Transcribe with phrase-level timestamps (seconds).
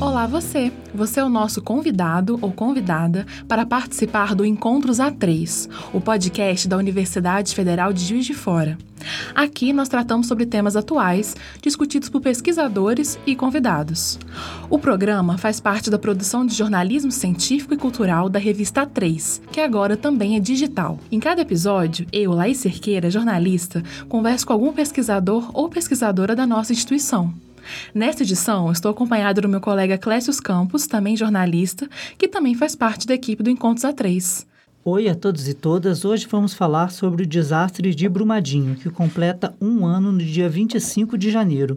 [0.00, 0.72] Olá você!
[0.94, 6.78] Você é o nosso convidado ou convidada para participar do Encontros A3, o podcast da
[6.78, 8.78] Universidade Federal de Juiz de Fora.
[9.34, 14.18] Aqui nós tratamos sobre temas atuais, discutidos por pesquisadores e convidados.
[14.68, 19.60] O programa faz parte da produção de jornalismo científico e cultural da revista A3, que
[19.60, 20.98] agora também é digital.
[21.10, 26.72] Em cada episódio, eu, Laís Cerqueira, jornalista, converso com algum pesquisador ou pesquisadora da nossa
[26.72, 27.32] instituição.
[27.94, 33.06] Nesta edição, estou acompanhado do meu colega Clécio Campos, também jornalista, que também faz parte
[33.06, 34.46] da equipe do Encontros A3.
[34.82, 36.06] Oi a todos e todas.
[36.06, 41.18] Hoje vamos falar sobre o desastre de Brumadinho, que completa um ano no dia 25
[41.18, 41.76] de janeiro.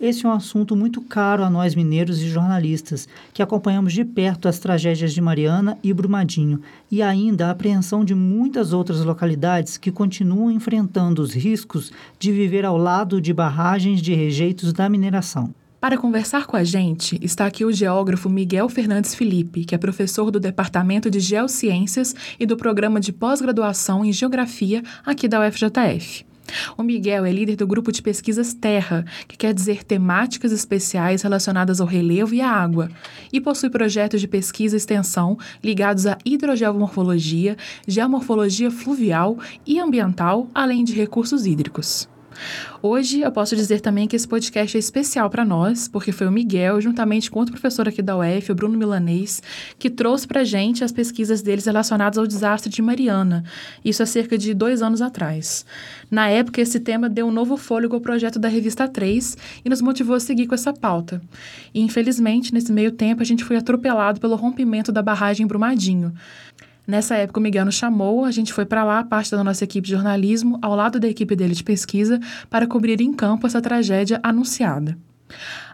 [0.00, 4.46] Esse é um assunto muito caro a nós mineiros e jornalistas, que acompanhamos de perto
[4.46, 9.90] as tragédias de Mariana e Brumadinho, e ainda a apreensão de muitas outras localidades que
[9.90, 15.52] continuam enfrentando os riscos de viver ao lado de barragens de rejeitos da mineração.
[15.84, 20.30] Para conversar com a gente, está aqui o geógrafo Miguel Fernandes Felipe, que é professor
[20.30, 26.24] do Departamento de Geociências e do Programa de Pós-Graduação em Geografia aqui da UFJF.
[26.78, 31.82] O Miguel é líder do grupo de pesquisas Terra, que quer dizer temáticas especiais relacionadas
[31.82, 32.90] ao relevo e à água,
[33.30, 40.82] e possui projetos de pesquisa e extensão ligados à hidrogeomorfologia, geomorfologia fluvial e ambiental, além
[40.82, 42.08] de recursos hídricos.
[42.82, 46.32] Hoje eu posso dizer também que esse podcast é especial para nós, porque foi o
[46.32, 49.42] Miguel, juntamente com outro professor aqui da UF, o Bruno Milanês,
[49.78, 53.44] que trouxe para gente as pesquisas deles relacionadas ao desastre de Mariana,
[53.84, 55.64] isso há cerca de dois anos atrás.
[56.10, 59.80] Na época, esse tema deu um novo fôlego ao projeto da Revista 3 e nos
[59.80, 61.20] motivou a seguir com essa pauta.
[61.72, 66.14] E, infelizmente, nesse meio tempo, a gente foi atropelado pelo rompimento da barragem em Brumadinho.
[66.86, 69.86] Nessa época, o Miguel nos chamou, a gente foi para lá, parte da nossa equipe
[69.86, 74.20] de jornalismo, ao lado da equipe dele de pesquisa, para cobrir em campo essa tragédia
[74.22, 74.96] anunciada.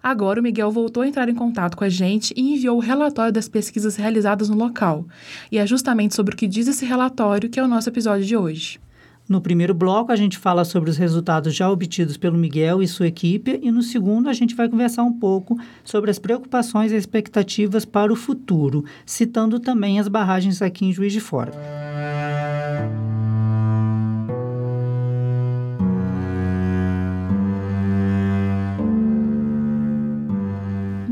[0.02, 3.32] Agora, o Miguel voltou a entrar em contato com a gente e enviou o relatório
[3.32, 5.04] das pesquisas realizadas no local.
[5.50, 8.36] E é justamente sobre o que diz esse relatório que é o nosso episódio de
[8.36, 8.80] hoje.
[9.30, 13.06] No primeiro bloco, a gente fala sobre os resultados já obtidos pelo Miguel e sua
[13.06, 17.84] equipe, e no segundo, a gente vai conversar um pouco sobre as preocupações e expectativas
[17.84, 21.52] para o futuro, citando também as barragens aqui em Juiz de Fora.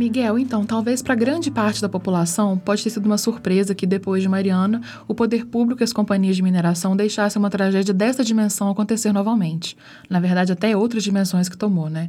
[0.08, 4.22] Miguel, então, talvez para grande parte da população pode ter sido uma surpresa que depois
[4.22, 8.70] de Mariana, o poder público e as companhias de mineração deixassem uma tragédia dessa dimensão
[8.70, 9.76] acontecer novamente.
[10.08, 12.08] Na verdade, até outras dimensões que tomou, né?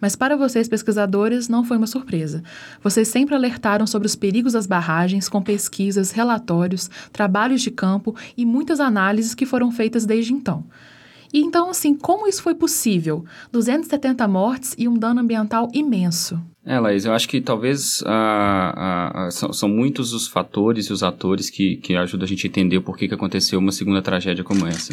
[0.00, 2.40] Mas para vocês, pesquisadores, não foi uma surpresa.
[2.84, 8.46] Vocês sempre alertaram sobre os perigos das barragens com pesquisas, relatórios, trabalhos de campo e
[8.46, 10.64] muitas análises que foram feitas desde então.
[11.32, 13.24] E então, assim, como isso foi possível?
[13.52, 16.40] 270 mortes e um dano ambiental imenso.
[16.64, 21.02] É, Laís, eu acho que talvez ah, ah, são, são, muitos os fatores e os
[21.02, 24.44] atores que, que ajudam a gente a entender por que, que aconteceu uma segunda tragédia
[24.44, 24.92] como essa.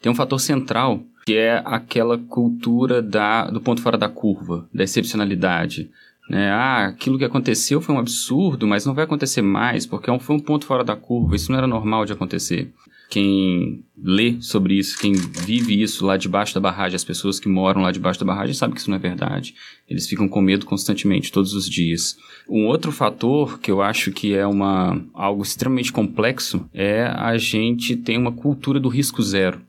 [0.00, 4.84] Tem um fator central que é aquela cultura da, do ponto fora da curva, da
[4.84, 5.90] excepcionalidade.
[6.28, 6.48] Né?
[6.48, 10.36] Ah, aquilo que aconteceu foi um absurdo, mas não vai acontecer mais, porque é foi
[10.36, 12.72] um ponto fora da curva, isso não era normal de acontecer
[13.10, 17.82] quem lê sobre isso, quem vive isso lá debaixo da barragem, as pessoas que moram
[17.82, 19.54] lá debaixo da barragem sabem que isso não é verdade.
[19.88, 22.16] Eles ficam com medo constantemente, todos os dias.
[22.48, 27.96] Um outro fator que eu acho que é uma, algo extremamente complexo é a gente
[27.96, 29.60] ter uma cultura do risco zero,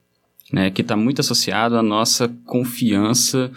[0.53, 3.51] né, que está muito associado à nossa confiança,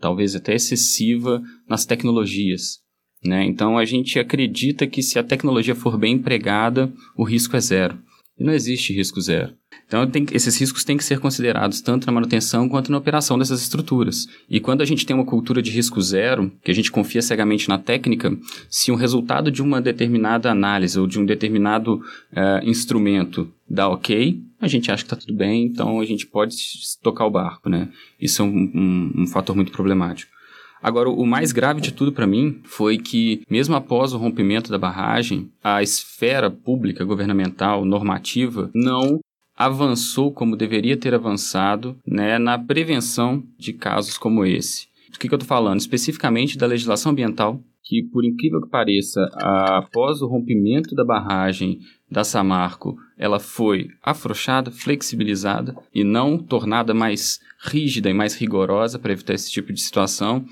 [0.00, 2.80] talvez até excessiva, nas tecnologias.
[3.22, 3.44] Né?
[3.44, 8.05] Então a gente acredita que se a tecnologia for bem empregada, o risco é zero.
[8.38, 9.54] E não existe risco zero.
[9.86, 13.62] Então, tem, esses riscos têm que ser considerados tanto na manutenção quanto na operação dessas
[13.62, 14.26] estruturas.
[14.50, 17.68] E quando a gente tem uma cultura de risco zero, que a gente confia cegamente
[17.68, 18.36] na técnica,
[18.68, 24.40] se um resultado de uma determinada análise ou de um determinado uh, instrumento dá ok,
[24.60, 26.56] a gente acha que está tudo bem, então a gente pode
[27.02, 27.88] tocar o barco, né?
[28.20, 30.35] Isso é um, um, um fator muito problemático.
[30.82, 34.78] Agora, o mais grave de tudo para mim foi que, mesmo após o rompimento da
[34.78, 39.20] barragem, a esfera pública, governamental, normativa, não
[39.56, 44.86] avançou como deveria ter avançado né, na prevenção de casos como esse.
[45.10, 45.80] Do que, que eu estou falando?
[45.80, 51.78] Especificamente da legislação ambiental, que, por incrível que pareça, após o rompimento da barragem
[52.10, 59.12] da Samarco, ela foi afrouxada, flexibilizada e não tornada mais rígida e mais rigorosa para
[59.12, 60.44] evitar esse tipo de situação,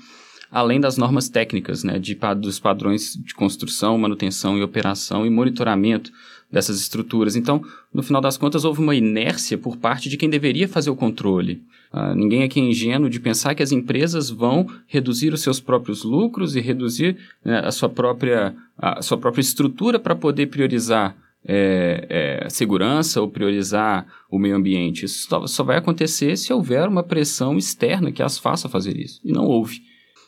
[0.49, 6.11] além das normas técnicas, né, de, dos padrões de construção, manutenção e operação e monitoramento
[6.51, 7.35] dessas estruturas.
[7.35, 7.61] Então,
[7.93, 11.61] no final das contas, houve uma inércia por parte de quem deveria fazer o controle.
[11.93, 16.03] Uh, ninguém aqui é ingênuo de pensar que as empresas vão reduzir os seus próprios
[16.03, 21.15] lucros e reduzir né, a, sua própria, a sua própria estrutura para poder priorizar
[21.47, 25.05] é, é, segurança ou priorizar o meio ambiente.
[25.05, 29.21] Isso só vai acontecer se houver uma pressão externa que as faça fazer isso.
[29.23, 29.81] E não houve.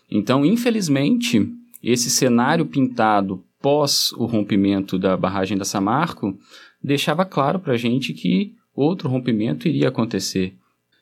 [0.10, 1.50] Então, infelizmente,
[1.84, 6.40] esse cenário pintado pós o rompimento da barragem da Samarco
[6.82, 10.56] deixava claro para a gente que outro rompimento iria acontecer.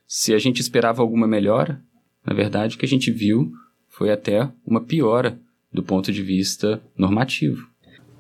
[0.08, 1.80] Se a gente esperava alguma melhora,
[2.26, 3.52] na verdade, o que a gente viu
[3.88, 5.40] foi até uma piora
[5.72, 7.68] do ponto de vista normativo.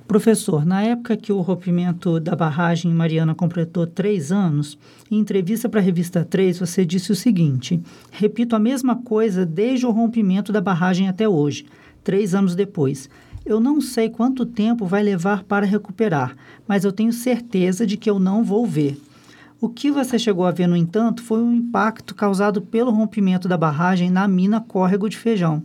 [0.07, 4.77] Professor, na época que o rompimento da barragem Mariana completou três anos,
[5.09, 7.81] em entrevista para a revista 3, você disse o seguinte:
[8.11, 11.65] repito a mesma coisa desde o rompimento da barragem até hoje,
[12.03, 13.09] três anos depois.
[13.45, 16.35] Eu não sei quanto tempo vai levar para recuperar,
[16.67, 18.97] mas eu tenho certeza de que eu não vou ver.
[19.61, 23.55] O que você chegou a ver, no entanto, foi o impacto causado pelo rompimento da
[23.55, 25.63] barragem na mina Córrego de Feijão.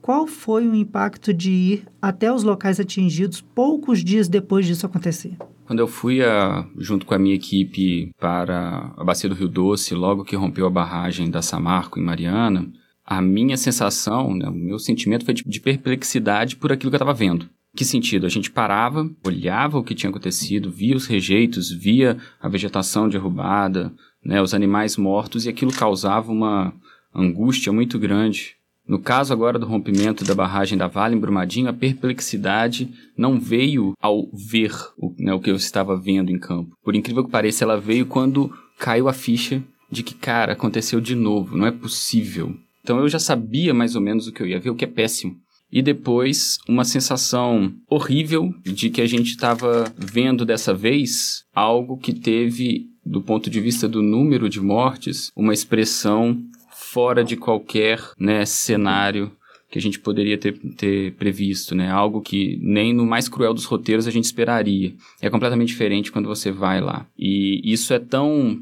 [0.00, 5.36] Qual foi o impacto de ir até os locais atingidos poucos dias depois disso acontecer?
[5.66, 9.94] Quando eu fui, a, junto com a minha equipe, para a Bacia do Rio Doce,
[9.94, 12.66] logo que rompeu a barragem da Samarco em Mariana,
[13.10, 16.98] a minha sensação, né, o meu sentimento foi de, de perplexidade por aquilo que eu
[16.98, 17.50] estava vendo.
[17.76, 18.24] Que sentido?
[18.24, 23.92] A gente parava, olhava o que tinha acontecido, via os rejeitos, via a vegetação derrubada,
[24.24, 26.72] né, os animais mortos, e aquilo causava uma
[27.12, 28.60] angústia muito grande
[28.90, 33.92] no caso agora do rompimento da barragem da Vale em Brumadinho, a perplexidade não veio
[34.02, 36.76] ao ver o, né, o que eu estava vendo em campo.
[36.82, 41.14] Por incrível que pareça, ela veio quando caiu a ficha de que, cara, aconteceu de
[41.14, 42.52] novo, não é possível.
[42.82, 44.88] Então eu já sabia mais ou menos o que eu ia ver, o que é
[44.88, 45.36] péssimo.
[45.72, 52.12] E depois, uma sensação horrível de que a gente estava vendo dessa vez algo que
[52.12, 56.42] teve, do ponto de vista do número de mortes, uma expressão
[56.72, 59.30] fora de qualquer né, cenário
[59.70, 61.88] que a gente poderia ter, ter previsto, né?
[61.88, 64.92] Algo que nem no mais cruel dos roteiros a gente esperaria.
[65.20, 67.06] É completamente diferente quando você vai lá.
[67.16, 68.60] E isso é tão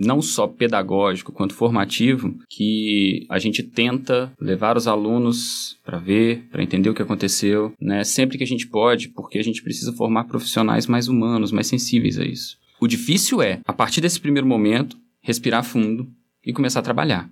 [0.00, 6.62] não só pedagógico quanto formativo, que a gente tenta levar os alunos para ver, para
[6.62, 8.02] entender o que aconteceu, né?
[8.02, 12.18] Sempre que a gente pode, porque a gente precisa formar profissionais mais humanos, mais sensíveis
[12.18, 12.58] a isso.
[12.80, 16.08] O difícil é, a partir desse primeiro momento, respirar fundo
[16.44, 17.30] e começar a trabalhar.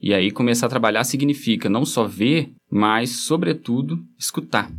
[0.00, 4.70] E aí começar a trabalhar significa não só ver, mas, sobretudo, escutar.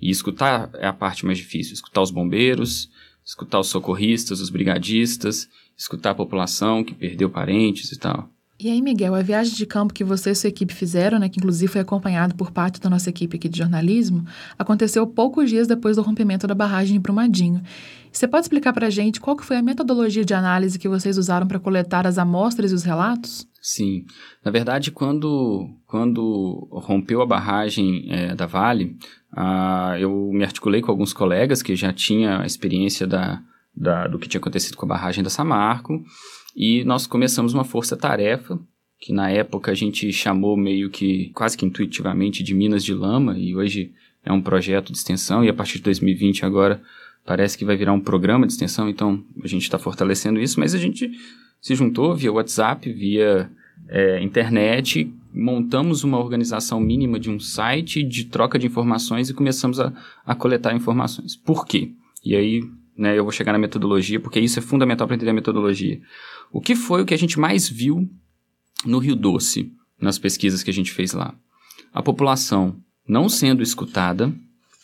[0.00, 1.74] E escutar é a parte mais difícil.
[1.74, 2.88] Escutar os bombeiros,
[3.24, 5.48] escutar os socorristas, os brigadistas,
[5.78, 8.28] escutar a população que perdeu parentes e tal.
[8.60, 11.38] E aí, Miguel, a viagem de campo que você e sua equipe fizeram, né, que
[11.38, 14.26] inclusive foi acompanhado por parte da nossa equipe aqui de jornalismo,
[14.58, 17.62] aconteceu poucos dias depois do rompimento da barragem em Brumadinho.
[18.10, 21.16] Você pode explicar para a gente qual que foi a metodologia de análise que vocês
[21.16, 23.46] usaram para coletar as amostras e os relatos?
[23.62, 24.04] Sim.
[24.44, 28.96] Na verdade, quando, quando rompeu a barragem é, da Vale,
[29.32, 33.40] ah, eu me articulei com alguns colegas que já tinham a experiência da,
[33.78, 36.02] da, do que tinha acontecido com a barragem da Samarco
[36.56, 38.58] e nós começamos uma força-tarefa,
[39.00, 43.38] que na época a gente chamou meio que, quase que intuitivamente, de Minas de Lama,
[43.38, 43.92] e hoje
[44.24, 46.82] é um projeto de extensão, e a partir de 2020 agora
[47.24, 50.74] parece que vai virar um programa de extensão, então a gente está fortalecendo isso, mas
[50.74, 51.12] a gente
[51.60, 53.48] se juntou via WhatsApp, via
[53.88, 59.78] é, internet, montamos uma organização mínima de um site de troca de informações e começamos
[59.78, 59.92] a,
[60.26, 61.36] a coletar informações.
[61.36, 61.92] Por quê?
[62.24, 62.62] E aí
[62.98, 66.00] né, eu vou chegar na metodologia, porque isso é fundamental para entender a metodologia.
[66.52, 68.10] O que foi o que a gente mais viu
[68.84, 71.32] no Rio Doce, nas pesquisas que a gente fez lá?
[71.94, 72.76] A população
[73.06, 74.34] não sendo escutada,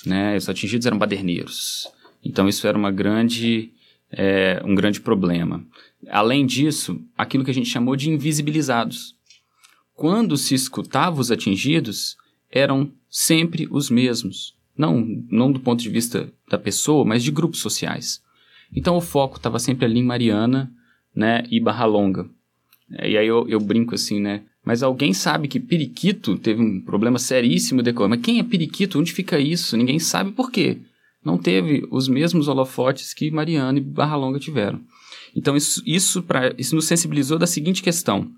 [0.06, 1.88] né, os atingidos eram baderneiros.
[2.25, 3.73] Então isso era uma grande,
[4.11, 5.66] é, um grande problema.
[6.09, 9.16] Além disso, aquilo que a gente chamou de invisibilizados.
[9.92, 12.16] Quando se escutava os atingidos,
[12.50, 14.54] eram sempre os mesmos.
[14.76, 18.23] Não, não do ponto de vista da pessoa, mas de grupos sociais.
[18.75, 20.73] Então o foco estava sempre ali em Mariana,
[21.14, 22.28] né, e Barra Longa.
[22.93, 24.43] É, e aí eu, eu brinco assim, né?
[24.64, 28.11] Mas alguém sabe que Periquito teve um problema seríssimo decorrer.
[28.11, 28.99] Mas quem é Periquito?
[28.99, 29.76] Onde fica isso?
[29.76, 30.78] Ninguém sabe por quê.
[31.23, 34.81] Não teve os mesmos holofotes que Mariana e Barra Longa tiveram.
[35.37, 38.31] Então isso, isso, pra, isso nos sensibilizou da seguinte questão.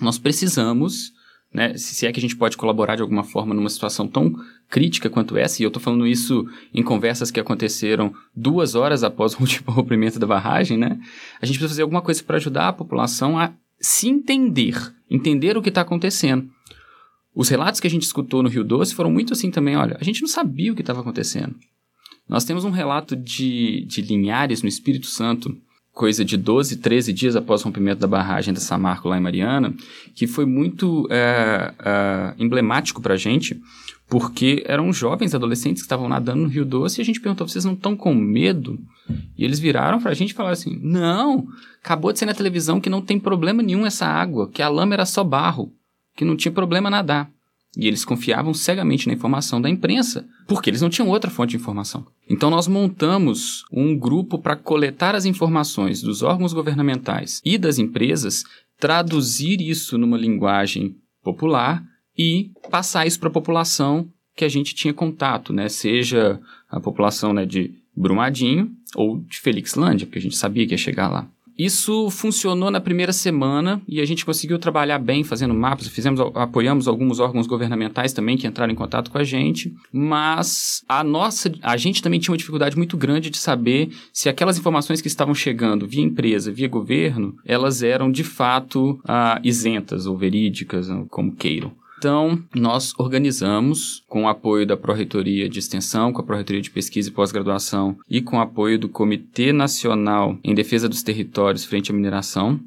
[0.00, 1.12] Nós precisamos
[1.52, 4.34] né, se é que a gente pode colaborar de alguma forma numa situação tão
[4.68, 9.34] crítica quanto essa, e eu estou falando isso em conversas que aconteceram duas horas após
[9.34, 10.98] o último rompimento da barragem, né?
[11.42, 14.76] A gente precisa fazer alguma coisa para ajudar a população a se entender,
[15.10, 16.48] entender o que está acontecendo.
[17.34, 20.04] Os relatos que a gente escutou no Rio Doce foram muito assim também, olha, a
[20.04, 21.56] gente não sabia o que estava acontecendo.
[22.28, 25.56] Nós temos um relato de, de Linhares, no Espírito Santo,
[25.92, 29.74] coisa de 12, 13 dias após o rompimento da barragem da Samarco lá em Mariana,
[30.14, 33.60] que foi muito é, é, emblemático para a gente,
[34.08, 37.64] porque eram jovens adolescentes que estavam nadando no Rio Doce e a gente perguntou: vocês
[37.64, 38.78] não estão com medo?
[39.36, 41.46] E eles viraram para a gente e falaram assim: não,
[41.82, 44.94] acabou de ser na televisão que não tem problema nenhum essa água, que a lama
[44.94, 45.72] era só barro,
[46.16, 47.30] que não tinha problema nadar.
[47.76, 51.56] E eles confiavam cegamente na informação da imprensa, porque eles não tinham outra fonte de
[51.56, 52.06] informação.
[52.28, 58.44] Então nós montamos um grupo para coletar as informações dos órgãos governamentais e das empresas,
[58.78, 61.84] traduzir isso numa linguagem popular
[62.18, 65.68] e passar isso para a população que a gente tinha contato, né?
[65.68, 70.78] Seja a população né, de Brumadinho ou de Felixlândia, porque a gente sabia que ia
[70.78, 71.28] chegar lá.
[71.60, 76.88] Isso funcionou na primeira semana e a gente conseguiu trabalhar bem fazendo mapas, fizemos, apoiamos
[76.88, 81.76] alguns órgãos governamentais também que entraram em contato com a gente, mas a nossa, a
[81.76, 85.86] gente também tinha uma dificuldade muito grande de saber se aquelas informações que estavam chegando
[85.86, 91.78] via empresa, via governo, elas eram de fato ah, isentas ou verídicas, como queiram.
[92.00, 97.10] Então, nós organizamos, com o apoio da Pró-Reitoria de Extensão, com a Pró-Reitoria de Pesquisa
[97.10, 101.94] e Pós-Graduação e com o apoio do Comitê Nacional em Defesa dos Territórios frente à
[101.94, 102.58] Mineração,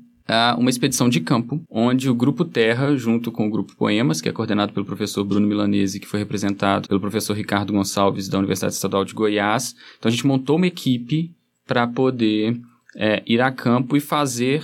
[0.55, 4.31] uma expedição de campo, onde o Grupo Terra, junto com o Grupo Poemas, que é
[4.31, 9.03] coordenado pelo professor Bruno Milanese, que foi representado pelo professor Ricardo Gonçalves, da Universidade Estadual
[9.03, 9.75] de Goiás.
[9.97, 11.31] Então, a gente montou uma equipe
[11.65, 12.61] para poder
[12.95, 14.63] é, ir a campo e fazer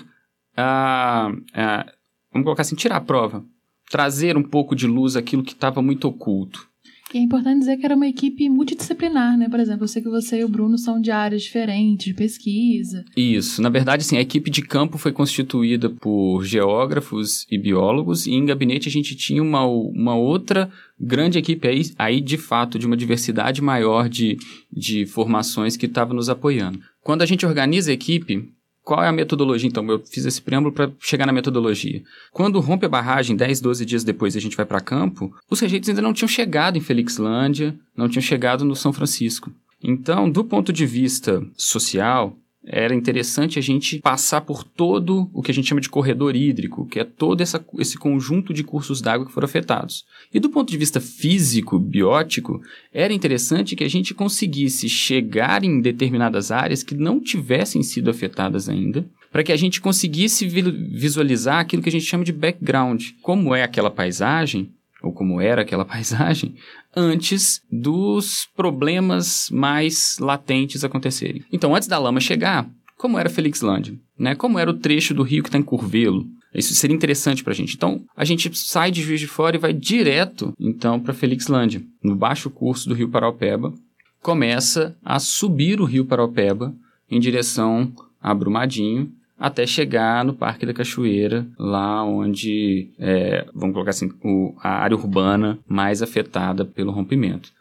[0.55, 1.91] a, a,
[2.31, 3.43] vamos colocar assim, tirar a prova
[3.89, 6.69] trazer um pouco de luz aquilo que estava muito oculto.
[7.11, 9.49] E é importante dizer que era uma equipe multidisciplinar, né?
[9.49, 13.03] Por exemplo, eu sei que você e o Bruno são de áreas diferentes, de pesquisa.
[13.17, 13.63] Isso.
[13.63, 18.45] Na verdade, sim, a equipe de campo foi constituída por geógrafos e biólogos, e em
[18.45, 20.69] gabinete a gente tinha uma, uma outra
[20.99, 24.37] grande equipe aí, aí, de fato, de uma diversidade maior de,
[24.71, 26.79] de formações que estava nos apoiando.
[27.01, 28.53] Quando a gente organiza a equipe,
[28.89, 29.67] qual é a metodologia?
[29.67, 32.01] Então, eu fiz esse preâmbulo para chegar na metodologia.
[32.31, 35.89] Quando rompe a barragem, 10, 12 dias depois a gente vai para campo, os rejeitos
[35.89, 39.51] ainda não tinham chegado em Felixlândia, não tinham chegado no São Francisco.
[39.83, 42.35] Então, do ponto de vista social,
[42.65, 46.85] era interessante a gente passar por todo o que a gente chama de corredor hídrico,
[46.85, 50.05] que é todo essa, esse conjunto de cursos d'água que foram afetados.
[50.33, 52.61] E do ponto de vista físico, biótico,
[52.93, 58.67] era interessante que a gente conseguisse chegar em determinadas áreas que não tivessem sido afetadas
[58.67, 63.03] ainda, para que a gente conseguisse visualizar aquilo que a gente chama de background.
[63.21, 66.55] Como é aquela paisagem, ou como era aquela paisagem,
[66.99, 71.43] antes dos problemas mais latentes acontecerem.
[71.51, 73.97] Então, antes da lama chegar, como era Felixlândia?
[74.17, 74.35] Né?
[74.35, 76.25] Como era o trecho do rio que está em Curvelo?
[76.53, 77.75] Isso seria interessante para a gente.
[77.75, 81.81] Então, a gente sai de Juiz de Fora e vai direto, então, para Felixlândia.
[82.03, 83.73] No baixo curso do rio Paraupeba,
[84.21, 86.75] começa a subir o rio Paraupeba
[87.09, 93.91] em direção a Brumadinho, até chegar no Parque da Cachoeira, lá onde, é, vamos colocar
[93.91, 97.51] assim, o, a área urbana mais afetada pelo rompimento.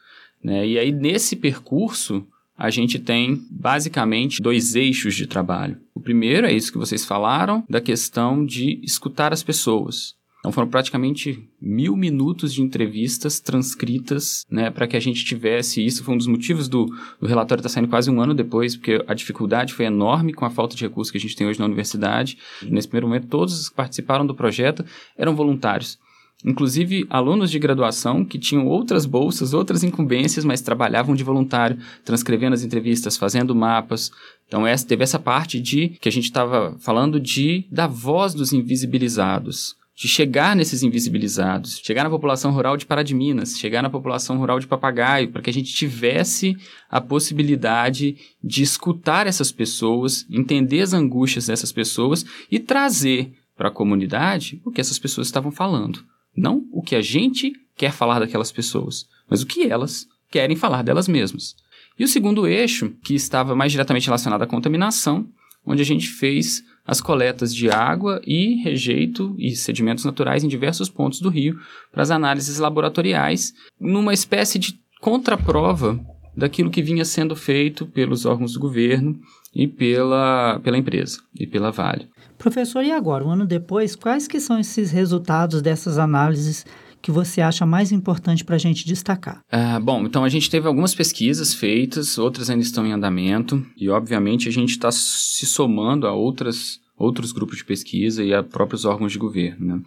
[0.42, 0.66] Né?
[0.66, 5.78] E aí, nesse percurso, a gente tem basicamente dois eixos de trabalho.
[5.94, 10.17] O primeiro é isso que vocês falaram, da questão de escutar as pessoas.
[10.38, 16.04] Então foram praticamente mil minutos de entrevistas transcritas, né, para que a gente tivesse isso.
[16.04, 16.86] Foi um dos motivos do,
[17.20, 20.44] do relatório estar tá saindo quase um ano depois, porque a dificuldade foi enorme com
[20.44, 22.38] a falta de recursos que a gente tem hoje na universidade.
[22.62, 24.84] Nesse primeiro momento, todos os que participaram do projeto
[25.16, 25.98] eram voluntários.
[26.44, 32.54] Inclusive alunos de graduação que tinham outras bolsas, outras incumbências, mas trabalhavam de voluntário, transcrevendo
[32.54, 34.12] as entrevistas, fazendo mapas.
[34.46, 38.52] Então essa, teve essa parte de que a gente estava falando de da voz dos
[38.52, 43.90] invisibilizados de chegar nesses invisibilizados, chegar na população rural de Pará de Minas, chegar na
[43.90, 46.56] população rural de Papagaio, para que a gente tivesse
[46.88, 53.72] a possibilidade de escutar essas pessoas, entender as angústias dessas pessoas e trazer para a
[53.72, 56.04] comunidade o que essas pessoas estavam falando.
[56.36, 60.82] Não o que a gente quer falar daquelas pessoas, mas o que elas querem falar
[60.82, 61.56] delas mesmas.
[61.98, 65.28] E o segundo eixo, que estava mais diretamente relacionado à contaminação,
[65.66, 70.88] onde a gente fez as coletas de água e rejeito e sedimentos naturais em diversos
[70.88, 71.60] pontos do rio
[71.92, 76.00] para as análises laboratoriais, numa espécie de contraprova
[76.34, 79.20] daquilo que vinha sendo feito pelos órgãos do governo
[79.54, 82.08] e pela, pela empresa e pela Vale.
[82.38, 86.64] Professor, e agora, um ano depois, quais que são esses resultados dessas análises
[87.00, 89.40] que você acha mais importante para a gente destacar?
[89.50, 93.88] Ah, bom, então a gente teve algumas pesquisas feitas, outras ainda estão em andamento, e
[93.88, 98.84] obviamente a gente está se somando a outras, outros grupos de pesquisa e a próprios
[98.84, 99.76] órgãos de governo.
[99.76, 99.82] Né?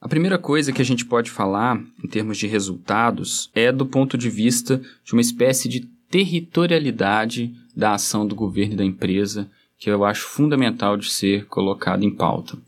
[0.00, 4.18] A primeira coisa que a gente pode falar, em termos de resultados, é do ponto
[4.18, 9.88] de vista de uma espécie de territorialidade da ação do governo e da empresa, que
[9.88, 12.58] eu acho fundamental de ser colocado em pauta.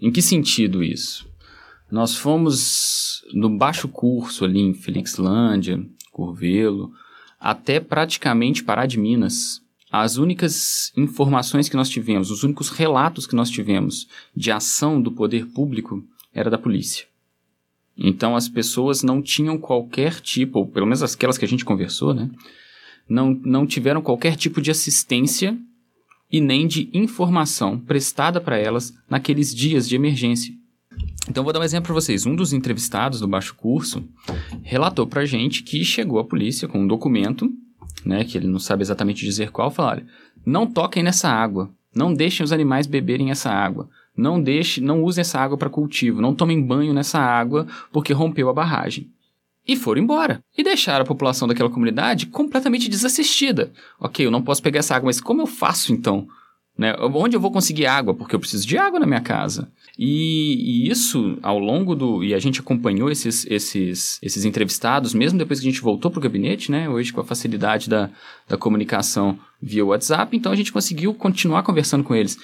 [0.00, 1.26] Em que sentido isso?
[1.90, 6.92] Nós fomos no baixo curso ali em Felixlândia, Curvelo,
[7.40, 9.62] até praticamente Pará de Minas.
[9.90, 15.12] As únicas informações que nós tivemos, os únicos relatos que nós tivemos de ação do
[15.12, 17.06] poder público era da polícia.
[17.96, 22.12] Então as pessoas não tinham qualquer tipo, ou pelo menos aquelas que a gente conversou,
[22.12, 22.28] né?
[23.08, 25.56] Não, não tiveram qualquer tipo de assistência
[26.32, 30.54] e nem de informação prestada para elas naqueles dias de emergência.
[31.28, 32.26] Então, vou dar um exemplo para vocês.
[32.26, 34.04] Um dos entrevistados do baixo curso
[34.62, 37.50] relatou para a gente que chegou a polícia com um documento,
[38.04, 40.02] né, que ele não sabe exatamente dizer qual, falar:
[40.44, 45.22] não toquem nessa água, não deixem os animais beberem essa água, não deixe, não usem
[45.22, 49.10] essa água para cultivo, não tomem banho nessa água porque rompeu a barragem.
[49.66, 50.44] E foram embora.
[50.56, 53.72] E deixaram a população daquela comunidade completamente desassistida.
[53.98, 56.28] Ok, eu não posso pegar essa água, mas como eu faço então?
[56.76, 56.94] Né?
[56.98, 58.14] Onde eu vou conseguir água?
[58.14, 59.68] Porque eu preciso de água na minha casa.
[59.96, 62.24] E, e, isso, ao longo do.
[62.24, 66.18] E a gente acompanhou esses, esses, esses entrevistados, mesmo depois que a gente voltou para
[66.18, 66.88] o gabinete, né?
[66.88, 68.10] Hoje, com a facilidade da,
[68.48, 72.36] da comunicação via WhatsApp, então a gente conseguiu continuar conversando com eles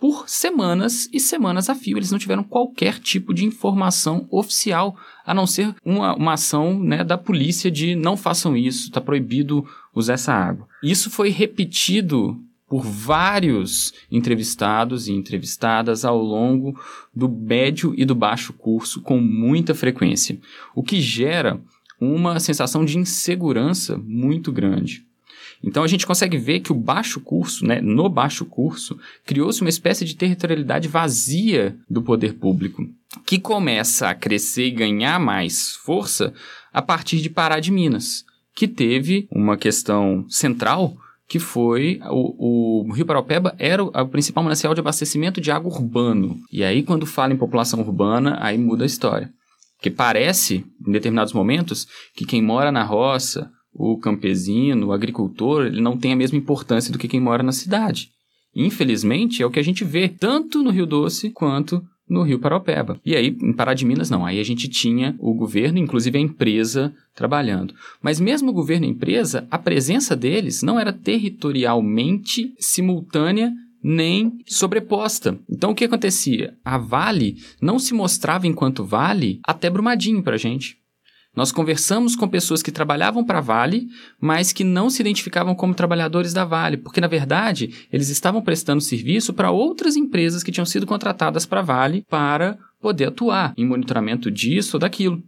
[0.00, 1.96] por semanas e semanas a fio.
[1.96, 7.04] Eles não tiveram qualquer tipo de informação oficial, a não ser uma, uma ação né,
[7.04, 10.66] da polícia de não façam isso, está proibido usar essa água.
[10.82, 16.78] Isso foi repetido por vários entrevistados e entrevistadas ao longo
[17.14, 20.38] do médio e do baixo curso com muita frequência,
[20.74, 21.60] o que gera
[22.00, 25.04] uma sensação de insegurança muito grande.
[25.62, 29.70] Então a gente consegue ver que o baixo curso, né, no baixo curso, criou-se uma
[29.70, 32.86] espécie de territorialidade vazia do poder público,
[33.24, 36.34] que começa a crescer e ganhar mais força
[36.72, 40.96] a partir de Pará de Minas, que teve uma questão central
[41.28, 45.72] que foi o, o Rio Paraupeba era o, o, principal manancial de abastecimento de água
[45.72, 46.36] urbano.
[46.52, 49.30] E aí, quando fala em população urbana, aí muda a história.
[49.76, 55.80] Porque parece, em determinados momentos, que quem mora na roça, o campesino, o agricultor, ele
[55.80, 58.08] não tem a mesma importância do que quem mora na cidade.
[58.54, 63.00] Infelizmente, é o que a gente vê tanto no Rio Doce quanto no Rio Paraupeba.
[63.04, 64.24] E aí, em Pará de Minas, não.
[64.24, 67.74] Aí a gente tinha o governo, inclusive a empresa, trabalhando.
[68.02, 74.38] Mas mesmo o governo e a empresa, a presença deles não era territorialmente simultânea nem
[74.46, 75.38] sobreposta.
[75.48, 76.56] Então o que acontecia?
[76.64, 80.78] A Vale não se mostrava enquanto Vale até Brumadinho para a gente.
[81.34, 83.88] Nós conversamos com pessoas que trabalhavam para a Vale,
[84.20, 88.80] mas que não se identificavam como trabalhadores da Vale, porque na verdade eles estavam prestando
[88.80, 93.66] serviço para outras empresas que tinham sido contratadas para a Vale para poder atuar em
[93.66, 95.22] monitoramento disso ou daquilo.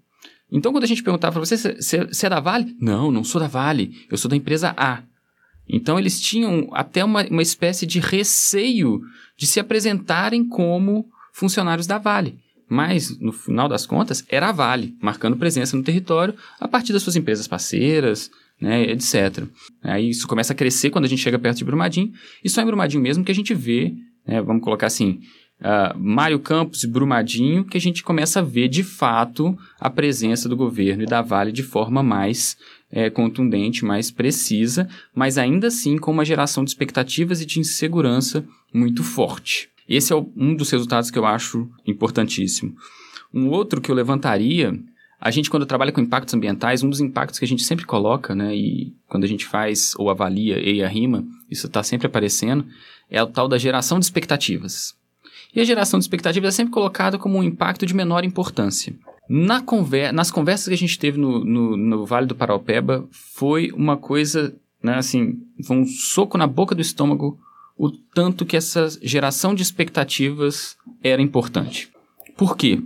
[0.50, 2.76] Então, quando a gente perguntava para você, você é da Vale?
[2.80, 5.02] Não, não sou da Vale, eu sou da empresa A.
[5.68, 9.00] Então, eles tinham até uma, uma espécie de receio
[9.36, 14.96] de se apresentarem como funcionários da Vale mas no final das contas era a Vale,
[15.00, 19.44] marcando presença no território a partir das suas empresas parceiras, né, etc.
[19.82, 22.66] Aí isso começa a crescer quando a gente chega perto de Brumadinho, e só em
[22.66, 23.94] Brumadinho mesmo que a gente vê,
[24.26, 25.20] né, vamos colocar assim,
[25.60, 30.48] uh, Mário Campos e Brumadinho, que a gente começa a ver de fato a presença
[30.48, 32.56] do governo e da Vale de forma mais
[32.90, 38.44] é, contundente, mais precisa, mas ainda assim com uma geração de expectativas e de insegurança
[38.72, 39.68] muito forte.
[39.88, 42.74] Esse é um dos resultados que eu acho importantíssimo.
[43.32, 44.78] Um outro que eu levantaria,
[45.20, 48.34] a gente quando trabalha com impactos ambientais, um dos impactos que a gente sempre coloca,
[48.34, 52.66] né, e quando a gente faz ou avalia e a rima, isso está sempre aparecendo,
[53.10, 54.94] é o tal da geração de expectativas.
[55.54, 58.94] E a geração de expectativas é sempre colocada como um impacto de menor importância.
[59.28, 63.70] Na conver nas conversas que a gente teve no, no, no Vale do Paraupeba, foi
[63.72, 67.38] uma coisa, né, assim, foi um soco na boca do estômago
[67.76, 71.90] o tanto que essa geração de expectativas era importante.
[72.36, 72.80] Por quê?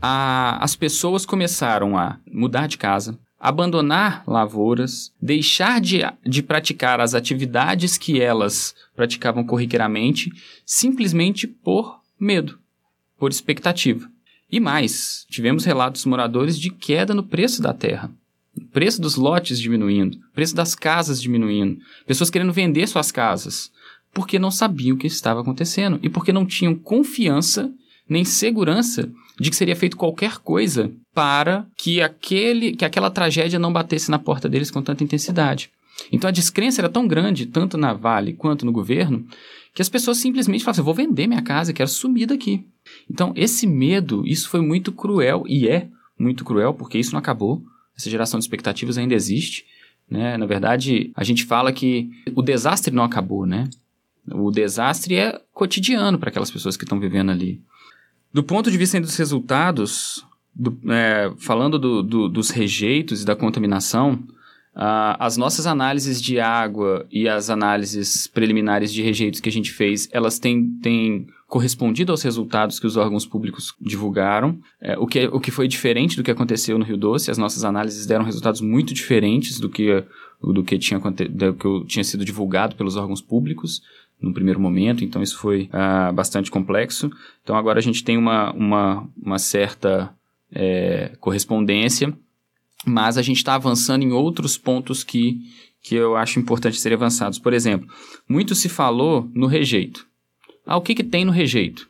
[0.00, 7.14] A, as pessoas começaram a mudar de casa, abandonar lavouras, deixar de, de praticar as
[7.14, 10.30] atividades que elas praticavam corriqueiramente,
[10.66, 12.58] simplesmente por medo,
[13.18, 14.10] por expectativa.
[14.52, 18.10] E mais, tivemos relatos moradores de queda no preço da terra.
[18.72, 23.70] Preço dos lotes diminuindo, preço das casas diminuindo, pessoas querendo vender suas casas,
[24.12, 27.72] porque não sabiam o que estava acontecendo e porque não tinham confiança
[28.08, 33.72] nem segurança de que seria feito qualquer coisa para que, aquele, que aquela tragédia não
[33.72, 35.70] batesse na porta deles com tanta intensidade.
[36.10, 39.24] Então a descrença era tão grande, tanto na Vale quanto no governo,
[39.74, 42.64] que as pessoas simplesmente falavam assim, vou vender minha casa, quero sumir daqui.
[43.08, 47.62] Então esse medo, isso foi muito cruel e é muito cruel, porque isso não acabou,
[47.96, 49.64] essa geração de expectativas ainda existe,
[50.10, 50.36] Né?
[50.36, 53.68] Na verdade, a gente fala que o desastre não acabou, né?
[54.28, 57.62] O desastre é cotidiano para aquelas pessoas que estão vivendo ali.
[58.32, 63.34] Do ponto de vista dos resultados, do, é, falando do, do, dos rejeitos e da
[63.34, 64.22] contaminação,
[64.72, 69.72] Uh, as nossas análises de água e as análises preliminares de rejeitos que a gente
[69.72, 75.26] fez, elas têm, têm correspondido aos resultados que os órgãos públicos divulgaram, é, o, que,
[75.26, 77.32] o que foi diferente do que aconteceu no Rio Doce.
[77.32, 80.04] As nossas análises deram resultados muito diferentes do que,
[80.40, 83.82] do que, tinha, do que tinha sido divulgado pelos órgãos públicos
[84.20, 87.10] no primeiro momento, então isso foi uh, bastante complexo.
[87.42, 90.14] Então agora a gente tem uma, uma, uma certa
[90.52, 92.14] é, correspondência
[92.84, 95.40] mas a gente está avançando em outros pontos que,
[95.82, 97.38] que eu acho importante serem avançados.
[97.38, 97.88] Por exemplo,
[98.28, 100.06] muito se falou no rejeito.
[100.66, 101.88] Ah, o que, que tem no rejeito?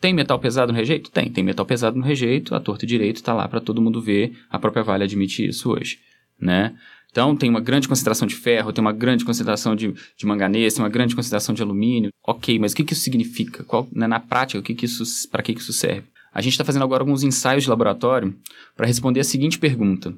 [0.00, 1.10] Tem metal pesado no rejeito?
[1.10, 1.30] Tem.
[1.30, 4.58] Tem metal pesado no rejeito, a torta direito está lá para todo mundo ver, a
[4.58, 6.00] própria Vale admite isso hoje,
[6.40, 6.74] né?
[7.12, 10.82] Então, tem uma grande concentração de ferro, tem uma grande concentração de, de manganês, tem
[10.82, 12.10] uma grande concentração de alumínio.
[12.26, 13.62] Ok, mas o que, que isso significa?
[13.64, 16.06] Qual, né, na prática, o que, que isso, para que, que isso serve?
[16.32, 18.34] A gente está fazendo agora alguns ensaios de laboratório
[18.74, 20.14] para responder a seguinte pergunta.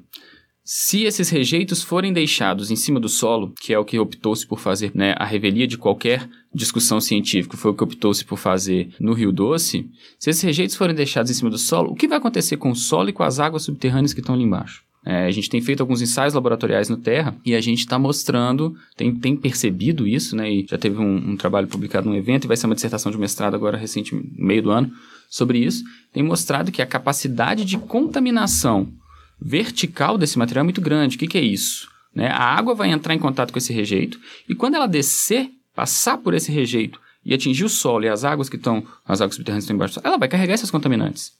[0.63, 4.59] Se esses rejeitos forem deixados em cima do solo, que é o que optou-se por
[4.59, 9.13] fazer, né, a revelia de qualquer discussão científica, foi o que optou-se por fazer no
[9.13, 12.55] Rio Doce, se esses rejeitos forem deixados em cima do solo, o que vai acontecer
[12.55, 14.83] com o solo e com as águas subterrâneas que estão ali embaixo?
[15.05, 18.75] É, a gente tem feito alguns ensaios laboratoriais no Terra e a gente está mostrando,
[18.97, 20.51] tem, tem percebido isso, né?
[20.51, 23.17] E já teve um, um, trabalho publicado num evento e vai ser uma dissertação de
[23.17, 24.91] mestrado agora recente, meio do ano,
[25.29, 25.83] sobre isso.
[26.11, 28.91] Tem mostrado que a capacidade de contaminação
[29.39, 31.17] vertical desse material é muito grande.
[31.17, 31.87] O que, que é isso?
[32.13, 32.27] Né?
[32.29, 36.33] A água vai entrar em contato com esse rejeito e quando ela descer, passar por
[36.33, 39.71] esse rejeito e atingir o solo e as águas que estão, as águas subterrâneas que
[39.71, 41.33] estão embaixo, ela vai carregar esses contaminantes.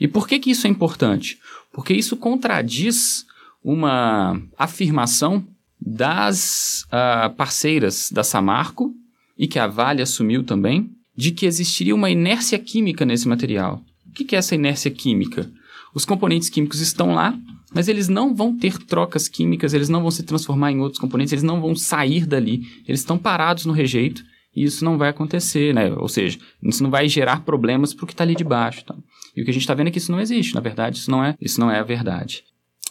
[0.00, 1.38] E por que, que isso é importante?
[1.72, 3.24] Porque isso contradiz
[3.62, 5.46] uma afirmação
[5.80, 8.94] das uh, parceiras da Samarco
[9.36, 13.82] e que a Vale assumiu também, de que existiria uma inércia química nesse material.
[14.06, 15.50] O que é essa inércia química?
[15.94, 17.36] Os componentes químicos estão lá,
[17.74, 21.32] mas eles não vão ter trocas químicas, eles não vão se transformar em outros componentes,
[21.32, 24.22] eles não vão sair dali, eles estão parados no rejeito
[24.54, 25.92] e isso não vai acontecer, né?
[25.94, 28.84] Ou seja, isso não vai gerar problemas para o que está ali de baixo.
[28.84, 28.94] Tá?
[29.34, 30.54] E o que a gente está vendo é que isso não existe.
[30.54, 32.44] Na verdade, isso não é, isso não é a verdade.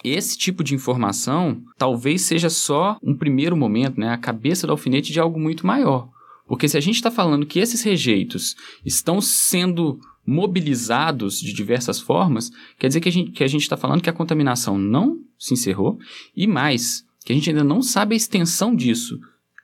[0.04, 4.10] Esse tipo de informação talvez seja só um primeiro momento, né?
[4.10, 6.10] A cabeça do alfinete de algo muito maior.
[6.48, 12.52] Porque se a gente está falando que esses rejeitos estão sendo mobilizados de diversas formas,
[12.78, 15.98] quer dizer que a gente está falando que a contaminação não se encerrou
[16.36, 19.20] e mais, que a gente ainda não sabe a extensão disso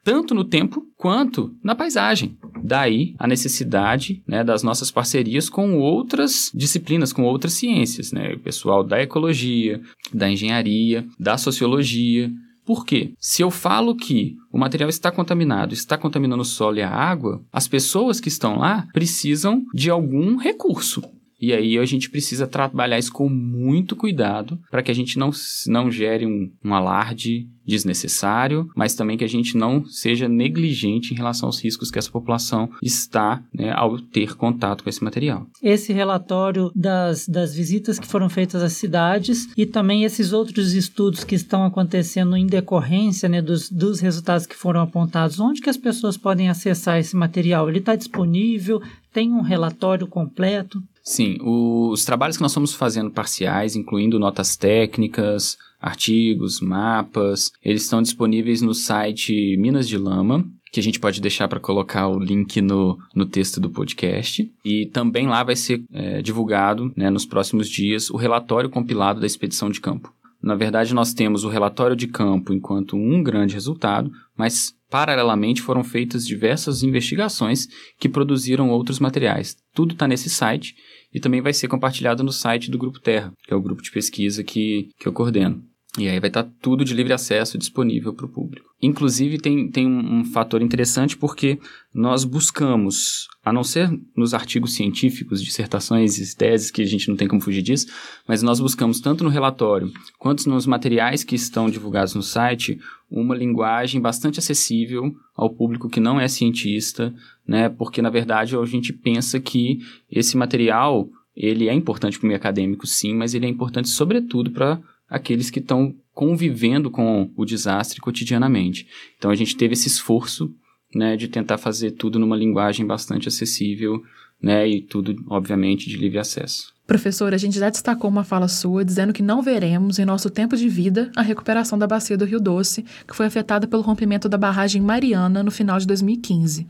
[0.08, 2.38] tanto no tempo quanto na paisagem.
[2.64, 8.34] Daí a necessidade né, das nossas parcerias com outras disciplinas, com outras ciências, né?
[8.34, 9.82] o pessoal da ecologia,
[10.14, 12.32] da engenharia, da sociologia.
[12.66, 13.14] Por quê?
[13.20, 17.42] Se eu falo que o material está contaminado, está contaminando o solo e a água,
[17.52, 21.02] as pessoas que estão lá precisam de algum recurso.
[21.40, 25.30] E aí a gente precisa trabalhar isso com muito cuidado para que a gente não,
[25.68, 31.18] não gere um, um alarde desnecessário, mas também que a gente não seja negligente em
[31.18, 35.46] relação aos riscos que essa população está né, ao ter contato com esse material.
[35.62, 41.26] Esse relatório das, das visitas que foram feitas às cidades e também esses outros estudos
[41.26, 45.78] que estão acontecendo em decorrência né, dos, dos resultados que foram apontados, onde que as
[45.78, 47.68] pessoas podem acessar esse material?
[47.68, 48.82] Ele está disponível?
[49.18, 50.80] Tem um relatório completo?
[51.02, 58.00] Sim, os trabalhos que nós estamos fazendo parciais, incluindo notas técnicas, artigos, mapas, eles estão
[58.00, 62.62] disponíveis no site Minas de Lama, que a gente pode deixar para colocar o link
[62.62, 64.52] no, no texto do podcast.
[64.64, 69.26] E também lá vai ser é, divulgado, né, nos próximos dias, o relatório compilado da
[69.26, 70.14] expedição de campo.
[70.40, 75.84] Na verdade, nós temos o relatório de campo enquanto um grande resultado, mas paralelamente foram
[75.84, 77.68] feitas diversas investigações
[78.00, 79.56] que produziram outros materiais.
[79.74, 80.76] Tudo está nesse site
[81.14, 83.92] e também vai ser compartilhado no site do Grupo Terra, que é o grupo de
[83.92, 85.64] pesquisa que, que eu coordeno.
[85.98, 88.70] E aí vai estar tá tudo de livre acesso disponível para o público.
[88.80, 91.58] Inclusive, tem, tem um, um, fator interessante porque
[91.92, 97.16] nós buscamos, a não ser nos artigos científicos, dissertações e teses, que a gente não
[97.16, 97.88] tem como fugir disso,
[98.28, 102.80] mas nós buscamos tanto no relatório quanto nos materiais que estão divulgados no site
[103.10, 107.12] uma linguagem bastante acessível ao público que não é cientista,
[107.48, 107.70] né?
[107.70, 109.80] Porque, na verdade, a gente pensa que
[110.12, 114.52] esse material ele é importante para o meio acadêmico, sim, mas ele é importante, sobretudo,
[114.52, 114.80] para
[115.10, 118.88] aqueles que estão convivendo com o desastre cotidianamente.
[119.18, 120.54] Então a gente teve esse esforço
[120.94, 124.02] né, de tentar fazer tudo numa linguagem bastante acessível
[124.42, 126.74] né, e tudo, obviamente, de livre acesso.
[126.86, 130.56] Professora, a gente já destacou uma fala sua dizendo que não veremos, em nosso tempo
[130.56, 134.38] de vida, a recuperação da bacia do Rio Doce, que foi afetada pelo rompimento da
[134.38, 136.66] barragem Mariana no final de 2015.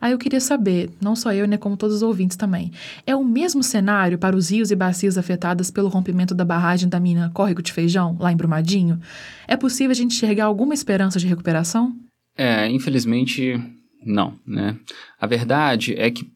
[0.00, 2.70] Aí eu queria saber, não só eu, né, como todos os ouvintes também,
[3.06, 7.00] é o mesmo cenário para os rios e bacias afetadas pelo rompimento da barragem da
[7.00, 9.00] mina Córrego de Feijão, lá em Brumadinho?
[9.46, 11.96] É possível a gente enxergar alguma esperança de recuperação?
[12.36, 13.60] É, infelizmente,
[14.04, 14.76] não, né?
[15.20, 16.30] A verdade é que,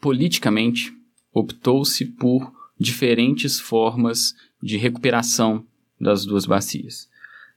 [0.00, 0.92] politicamente,
[1.32, 5.64] optou-se por diferentes formas de recuperação
[6.00, 7.08] das duas bacias.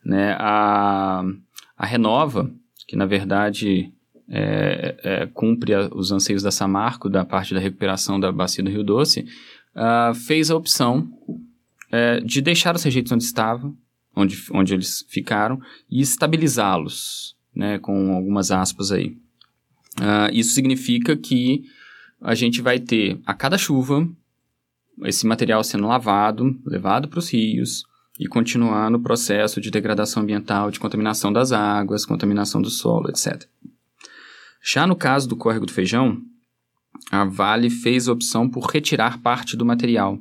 [0.03, 0.35] Né?
[0.39, 1.23] A,
[1.77, 2.51] a Renova,
[2.87, 3.91] que na verdade
[4.33, 8.69] é, é, cumpre a, os anseios da Samarco, da parte da recuperação da bacia do
[8.69, 9.25] Rio Doce,
[9.75, 11.11] uh, fez a opção
[11.91, 13.75] é, de deixar os rejeitos onde estavam,
[14.15, 19.17] onde, onde eles ficaram, e estabilizá-los, né, com algumas aspas aí.
[19.99, 21.65] Uh, isso significa que
[22.21, 24.07] a gente vai ter, a cada chuva,
[25.03, 27.83] esse material sendo lavado, levado para os rios
[28.17, 33.45] e continuar no processo de degradação ambiental, de contaminação das águas, contaminação do solo, etc.
[34.61, 36.21] Já no caso do córrego do feijão,
[37.11, 40.19] a Vale fez a opção por retirar parte do material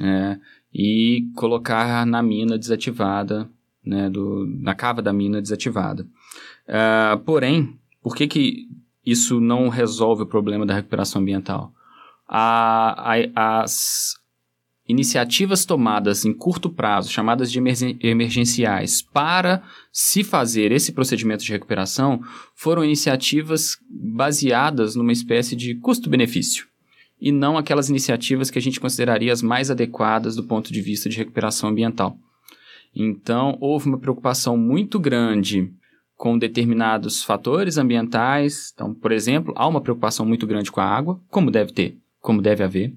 [0.00, 0.38] é,
[0.72, 3.48] e colocar na mina desativada,
[3.84, 6.06] né, do, na cava da mina desativada.
[6.66, 8.68] Uh, porém, por que, que
[9.06, 11.72] isso não resolve o problema da recuperação ambiental.
[12.28, 14.16] A, a, as
[14.88, 17.58] iniciativas tomadas em curto prazo, chamadas de
[18.00, 22.20] emergenciais, para se fazer esse procedimento de recuperação,
[22.54, 26.66] foram iniciativas baseadas numa espécie de custo-benefício.
[27.20, 31.08] E não aquelas iniciativas que a gente consideraria as mais adequadas do ponto de vista
[31.08, 32.16] de recuperação ambiental.
[32.94, 35.72] Então, houve uma preocupação muito grande
[36.16, 38.72] com determinados fatores ambientais.
[38.74, 42.40] Então, por exemplo, há uma preocupação muito grande com a água, como deve ter, como
[42.40, 42.94] deve haver,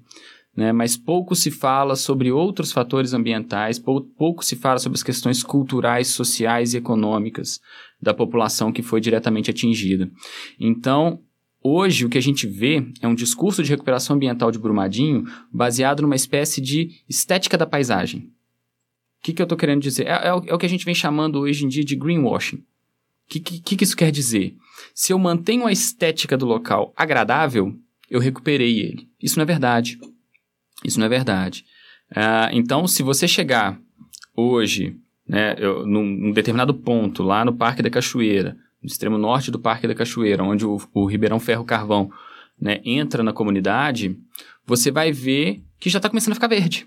[0.60, 0.72] né?
[0.72, 5.42] mas pouco se fala sobre outros fatores ambientais, pouco, pouco se fala sobre as questões
[5.42, 7.60] culturais, sociais e econômicas
[8.00, 10.10] da população que foi diretamente atingida.
[10.58, 11.20] Então,
[11.62, 16.00] Hoje, o que a gente vê é um discurso de recuperação ambiental de Brumadinho baseado
[16.00, 18.20] numa espécie de estética da paisagem.
[18.20, 20.06] O que, que eu estou querendo dizer?
[20.06, 22.56] É, é, o, é, o, que a gente vem chamando hoje em dia de greenwashing.
[22.56, 22.62] O
[23.28, 24.56] que, que, que isso quer dizer?
[24.94, 27.76] Se eu mantenho a estética do local agradável,
[28.08, 29.06] eu recuperei ele.
[29.22, 29.98] Isso não é verdade.
[30.84, 31.64] Isso não é verdade.
[32.10, 33.78] Uh, então, se você chegar
[34.34, 34.96] hoje,
[35.28, 39.58] né, eu, num, num, determinado ponto, lá no Parque da Cachoeira, no extremo norte do
[39.58, 42.10] Parque da Cachoeira, onde o, o Ribeirão Ferro Carvão
[42.60, 44.18] né, entra na comunidade,
[44.66, 46.86] você vai ver que já está começando a ficar verde.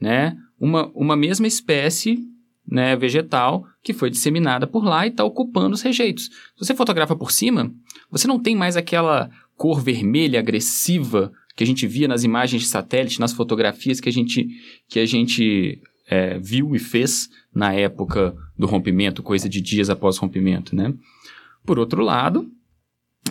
[0.00, 0.36] Né?
[0.58, 2.18] Uma, uma mesma espécie
[2.66, 6.26] né, vegetal que foi disseminada por lá e está ocupando os rejeitos.
[6.26, 7.72] Se você fotografa por cima,
[8.10, 12.68] você não tem mais aquela cor vermelha agressiva que a gente via nas imagens de
[12.68, 14.46] satélite, nas fotografias que a gente,
[14.88, 20.16] que a gente é, viu e fez na época do rompimento, coisa de dias após
[20.16, 20.94] o rompimento, né?
[21.66, 22.48] Por outro lado,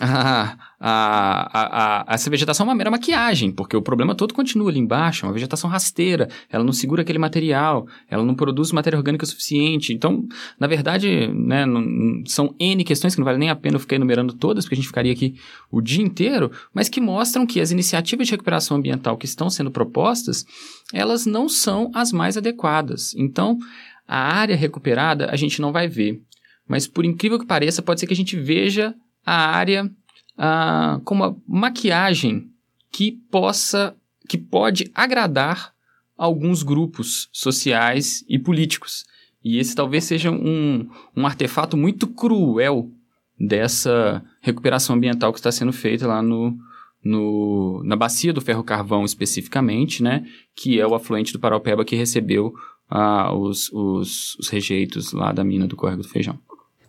[0.00, 4.78] a, a, a, essa vegetação é uma mera maquiagem, porque o problema todo continua ali
[4.78, 9.26] embaixo, é uma vegetação rasteira, ela não segura aquele material, ela não produz matéria orgânica
[9.26, 9.92] suficiente.
[9.92, 10.26] Então,
[10.58, 13.96] na verdade, né, não, são N questões que não vale nem a pena eu ficar
[13.96, 15.34] enumerando todas, porque a gente ficaria aqui
[15.70, 19.70] o dia inteiro, mas que mostram que as iniciativas de recuperação ambiental que estão sendo
[19.70, 20.44] propostas,
[20.92, 23.14] elas não são as mais adequadas.
[23.16, 23.58] Então,
[24.06, 26.22] a área recuperada a gente não vai ver.
[26.66, 28.94] Mas, por incrível que pareça, pode ser que a gente veja
[29.28, 29.90] a área
[30.36, 32.50] ah, com uma maquiagem
[32.90, 33.94] que possa,
[34.26, 35.74] que pode agradar
[36.16, 39.04] alguns grupos sociais e políticos.
[39.44, 42.90] E esse talvez seja um, um artefato muito cruel
[43.38, 46.56] dessa recuperação ambiental que está sendo feita lá no,
[47.04, 51.94] no, na bacia do Ferro Carvão especificamente, né, que é o afluente do Paraupeba que
[51.94, 52.52] recebeu
[52.90, 56.38] ah, os, os, os rejeitos lá da mina do Córrego do Feijão.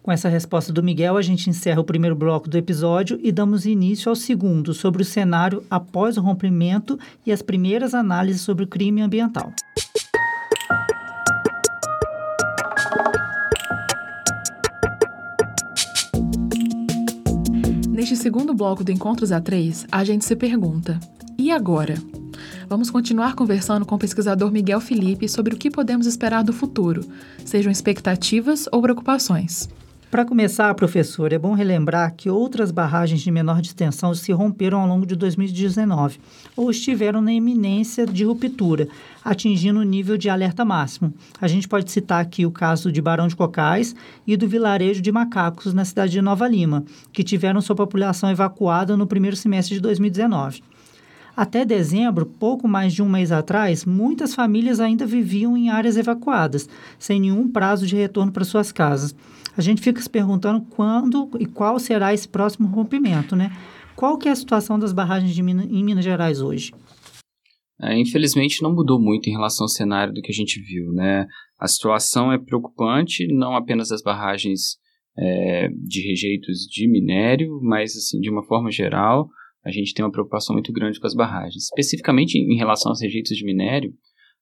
[0.01, 3.65] Com essa resposta do Miguel, a gente encerra o primeiro bloco do episódio e damos
[3.65, 8.67] início ao segundo, sobre o cenário após o rompimento e as primeiras análises sobre o
[8.67, 9.51] crime ambiental.
[17.89, 20.97] Neste segundo bloco do Encontros A3, a gente se pergunta:
[21.37, 21.95] e agora?
[22.69, 27.03] Vamos continuar conversando com o pesquisador Miguel Felipe sobre o que podemos esperar do futuro,
[27.43, 29.67] sejam expectativas ou preocupações.
[30.11, 34.87] Para começar, professor, é bom relembrar que outras barragens de menor distensão se romperam ao
[34.87, 36.19] longo de 2019
[36.57, 38.87] ou estiveram na iminência de ruptura,
[39.23, 41.13] atingindo o nível de alerta máximo.
[41.39, 43.95] A gente pode citar aqui o caso de Barão de Cocais
[44.25, 48.97] e do vilarejo de Macacos, na cidade de Nova Lima, que tiveram sua população evacuada
[48.97, 50.63] no primeiro semestre de 2019.
[51.37, 56.67] Até dezembro, pouco mais de um mês atrás, muitas famílias ainda viviam em áreas evacuadas,
[56.97, 59.15] sem nenhum prazo de retorno para suas casas.
[59.59, 63.51] A gente fica se perguntando quando e qual será esse próximo rompimento, né?
[63.93, 66.71] Qual que é a situação das barragens Minas, em Minas Gerais hoje?
[67.81, 71.27] É, infelizmente não mudou muito em relação ao cenário do que a gente viu, né?
[71.59, 74.77] A situação é preocupante, não apenas das barragens
[75.17, 79.27] é, de rejeitos de minério, mas assim de uma forma geral
[79.65, 81.65] a gente tem uma preocupação muito grande com as barragens.
[81.65, 83.93] Especificamente em relação aos rejeitos de minério,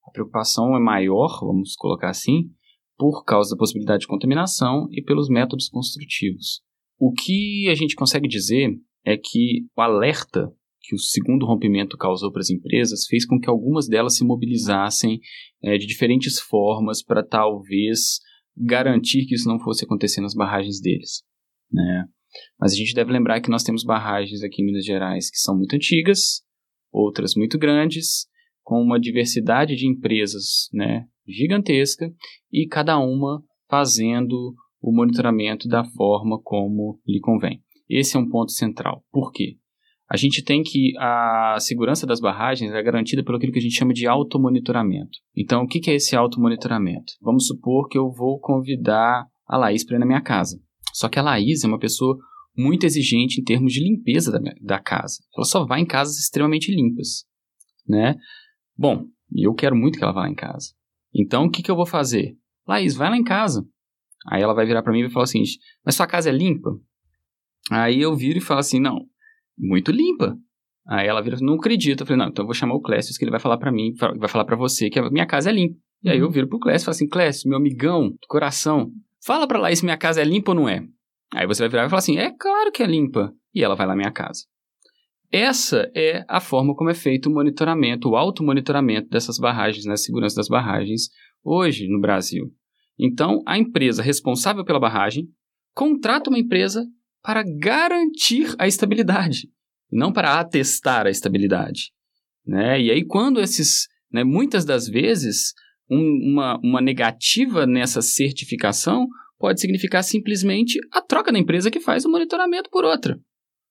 [0.07, 2.51] a preocupação é maior, vamos colocar assim,
[2.97, 6.61] por causa da possibilidade de contaminação e pelos métodos construtivos.
[6.99, 8.71] O que a gente consegue dizer
[9.05, 10.51] é que o alerta
[10.87, 15.19] que o segundo rompimento causou para as empresas fez com que algumas delas se mobilizassem
[15.61, 18.19] é, de diferentes formas para talvez
[18.55, 21.23] garantir que isso não fosse acontecer nas barragens deles.
[21.71, 22.05] Né?
[22.59, 25.57] Mas a gente deve lembrar que nós temos barragens aqui em Minas Gerais que são
[25.57, 26.41] muito antigas,
[26.91, 28.27] outras muito grandes,
[28.63, 32.11] com uma diversidade de empresas né, gigantesca
[32.51, 37.61] e cada uma fazendo o monitoramento da forma como lhe convém.
[37.89, 39.03] Esse é um ponto central.
[39.11, 39.57] Por quê?
[40.09, 43.93] a gente tem que a segurança das barragens é garantida pelo que a gente chama
[43.93, 45.19] de automonitoramento.
[45.35, 47.13] Então, o que é esse automonitoramento?
[47.21, 50.57] Vamos supor que eu vou convidar a Laís para ir na minha casa.
[50.93, 52.17] Só que a Laís é uma pessoa
[52.55, 55.17] muito exigente em termos de limpeza da, da casa.
[55.35, 57.25] Ela só vai em casas extremamente limpas,
[57.87, 58.15] né?
[58.77, 60.69] Bom, eu quero muito que ela vá lá em casa.
[61.13, 62.35] Então, o que, que eu vou fazer?
[62.67, 63.65] Laís, vai lá em casa.
[64.29, 66.33] Aí ela vai virar para mim e vai falar o seguinte, mas sua casa é
[66.33, 66.71] limpa?
[67.71, 69.05] Aí eu viro e falo assim, não,
[69.57, 70.37] muito limpa.
[70.87, 72.03] Aí ela vira, não acredita.
[72.03, 73.93] Eu falei, não, então eu vou chamar o Clécio, que ele vai falar para mim,
[74.17, 75.77] vai falar para você que a minha casa é limpa.
[76.03, 76.31] E aí eu uhum.
[76.31, 78.91] viro pro Clécio e falo assim, Clécio, meu amigão do coração,
[79.25, 80.81] fala pra lá se minha casa é limpa ou não é.
[81.33, 83.33] Aí você vai virar e falar assim, é claro que é limpa.
[83.53, 84.43] E ela vai lá na minha casa.
[85.31, 90.37] Essa é a forma como é feito o monitoramento, o automonitoramento dessas barragens, né, segurança
[90.37, 91.09] das barragens,
[91.43, 92.45] hoje no Brasil.
[92.97, 95.27] Então, a empresa responsável pela barragem
[95.73, 96.85] contrata uma empresa
[97.21, 99.49] para garantir a estabilidade,
[99.91, 101.91] não para atestar a estabilidade.
[102.45, 102.81] Né?
[102.81, 105.53] E aí, quando esses, né, muitas das vezes,
[105.91, 112.05] um, uma, uma negativa nessa certificação pode significar simplesmente a troca da empresa que faz
[112.05, 113.19] o monitoramento por outra,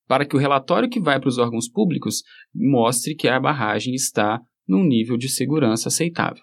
[0.06, 2.22] para que o relatório que vai para os órgãos públicos
[2.54, 6.42] mostre que a barragem está num nível de segurança aceitável.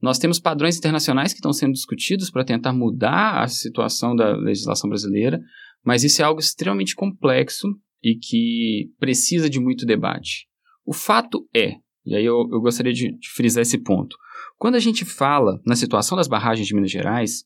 [0.00, 4.88] Nós temos padrões internacionais que estão sendo discutidos para tentar mudar a situação da legislação
[4.88, 5.40] brasileira,
[5.84, 7.68] mas isso é algo extremamente complexo
[8.02, 10.46] e que precisa de muito debate.
[10.84, 11.74] O fato é,
[12.06, 14.16] e aí eu, eu gostaria de, de frisar esse ponto,
[14.56, 17.44] quando a gente fala na situação das barragens de Minas Gerais,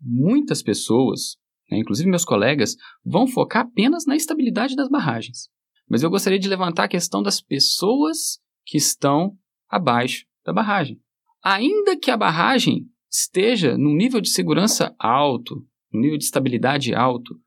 [0.00, 1.36] muitas pessoas,
[1.70, 5.48] né, inclusive meus colegas, vão focar apenas na estabilidade das barragens.
[5.88, 9.36] Mas eu gostaria de levantar a questão das pessoas que estão
[9.68, 11.00] abaixo da barragem.
[11.42, 17.38] Ainda que a barragem esteja num nível de segurança alto, num nível de estabilidade alto,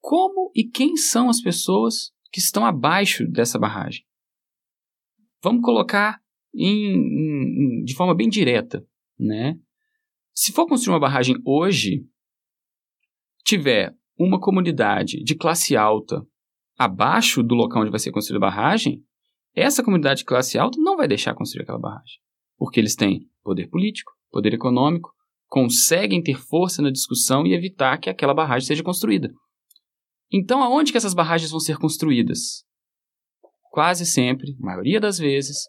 [0.00, 4.04] como e quem são as pessoas que estão abaixo dessa barragem.
[5.42, 6.20] Vamos colocar
[6.54, 8.84] em, em, de forma bem direta,
[9.18, 9.58] né?
[10.34, 12.06] Se for construir uma barragem hoje,
[13.46, 16.20] tiver uma comunidade de classe alta
[16.76, 19.02] abaixo do local onde vai ser construída a barragem,
[19.54, 22.18] essa comunidade de classe alta não vai deixar construir aquela barragem.
[22.58, 25.10] Porque eles têm poder político, poder econômico,
[25.46, 29.32] conseguem ter força na discussão e evitar que aquela barragem seja construída.
[30.30, 32.64] Então, aonde que essas barragens vão ser construídas?
[33.70, 35.68] Quase sempre, maioria das vezes,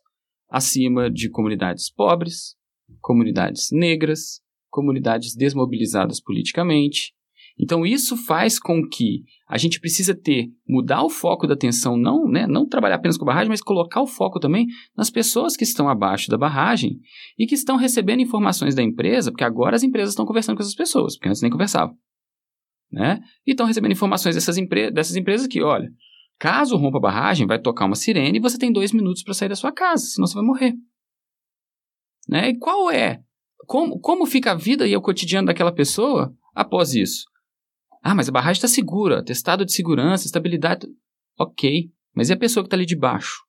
[0.50, 2.56] acima de comunidades pobres,
[3.00, 7.14] comunidades negras, comunidades desmobilizadas politicamente.
[7.60, 12.28] Então, isso faz com que a gente precisa ter, mudar o foco da atenção, não,
[12.28, 15.64] né, não trabalhar apenas com a barragem, mas colocar o foco também nas pessoas que
[15.64, 17.00] estão abaixo da barragem
[17.38, 20.76] e que estão recebendo informações da empresa, porque agora as empresas estão conversando com essas
[20.76, 21.96] pessoas, porque antes nem conversavam
[22.92, 23.20] né?
[23.46, 25.90] E estão recebendo informações dessas, empre dessas empresas que, olha,
[26.40, 29.50] caso rompa a barragem, vai tocar uma sirene e você tem dois minutos para sair
[29.50, 30.74] da sua casa, senão você vai morrer.
[32.28, 32.50] Né?
[32.50, 33.22] E qual é?
[33.66, 37.26] Como, como fica a vida e o cotidiano daquela pessoa após isso?
[38.10, 40.88] Ah, mas a barragem está segura, testado de segurança, estabilidade.
[41.38, 43.42] Ok, mas e a pessoa que está ali de baixo?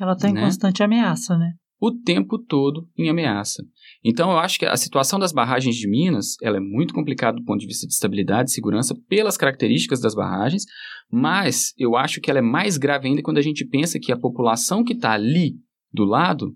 [0.00, 0.42] Ela está em né?
[0.42, 1.54] constante ameaça, né?
[1.80, 3.64] O tempo todo em ameaça.
[4.04, 7.44] Então, eu acho que a situação das barragens de Minas ela é muito complicada do
[7.44, 10.62] ponto de vista de estabilidade e segurança pelas características das barragens,
[11.10, 14.16] mas eu acho que ela é mais grave ainda quando a gente pensa que a
[14.16, 15.54] população que está ali
[15.92, 16.54] do lado,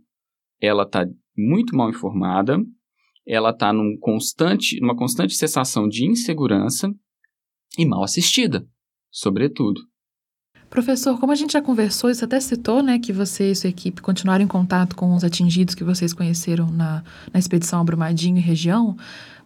[0.61, 1.05] ela está
[1.37, 2.59] muito mal informada,
[3.27, 6.95] ela está num constante, numa constante sensação de insegurança
[7.79, 8.67] e mal assistida,
[9.11, 9.81] sobretudo.
[10.75, 14.03] Professor, como a gente já conversou, isso até citou, né, que você e sua equipe
[14.03, 18.97] continuaram em contato com os atingidos que vocês conheceram na, na expedição Abrumadinho e região,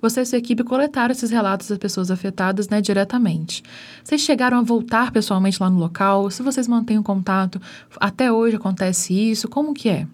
[0.01, 3.63] você e sua equipe coletaram esses relatos das pessoas afetadas né, diretamente.
[4.03, 6.31] Vocês chegaram a voltar pessoalmente lá no local?
[6.31, 7.61] Se vocês mantêm o contato,
[8.01, 9.49] até hoje acontece isso?
[9.49, 10.07] Como que é?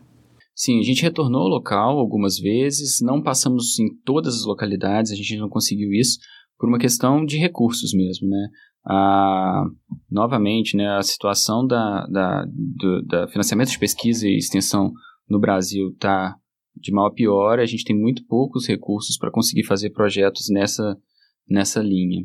[0.52, 5.14] Sim, a gente retornou ao local algumas vezes, não passamos em todas as localidades, a
[5.14, 6.18] gente não conseguiu isso
[6.58, 8.48] por uma questão de recursos mesmo, né?
[8.86, 9.64] Ah,
[10.10, 14.92] novamente, né, a situação da, da, do da financiamento de pesquisa e extensão
[15.28, 16.36] no Brasil está
[16.76, 20.96] de mal a pior, a gente tem muito poucos recursos para conseguir fazer projetos nessa,
[21.48, 22.22] nessa linha.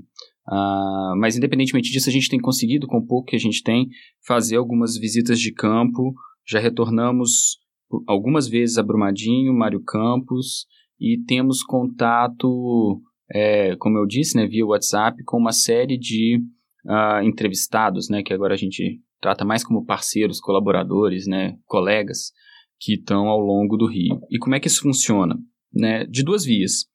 [0.48, 3.88] Uh, mas, independentemente disso, a gente tem conseguido, com o pouco que a gente tem,
[4.26, 6.14] fazer algumas visitas de campo.
[6.48, 7.60] Já retornamos
[8.08, 10.66] algumas vezes a Brumadinho, Mário Campos,
[11.00, 13.00] e temos contato,
[13.34, 16.40] é, como eu disse, né, via WhatsApp, com uma série de
[16.86, 22.32] uh, entrevistados, né, que agora a gente trata mais como parceiros, colaboradores, né, colegas,
[22.80, 24.22] que estão ao longo do rio.
[24.30, 25.38] E como é que isso funciona?
[25.74, 26.06] Né?
[26.06, 26.86] De duas vias.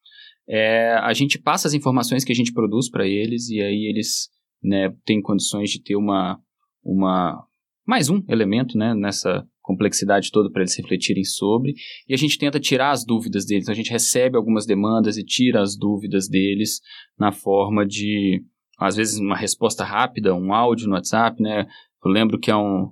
[0.47, 4.29] É, a gente passa as informações que a gente produz para eles e aí eles
[4.63, 6.39] né, têm condições de ter uma,
[6.83, 7.45] uma
[7.85, 11.73] mais um elemento né, nessa complexidade toda para eles refletirem sobre
[12.07, 13.63] e a gente tenta tirar as dúvidas deles.
[13.63, 16.81] Então, a gente recebe algumas demandas e tira as dúvidas deles
[17.17, 18.43] na forma de
[18.77, 21.65] às vezes uma resposta rápida, um áudio no WhatsApp, né?
[22.03, 22.91] Eu lembro que é um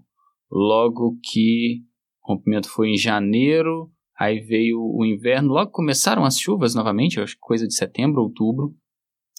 [0.50, 1.82] logo que
[2.24, 7.36] o rompimento foi em janeiro, aí veio o inverno, logo começaram as chuvas novamente, acho
[7.36, 8.74] que coisa de setembro, outubro.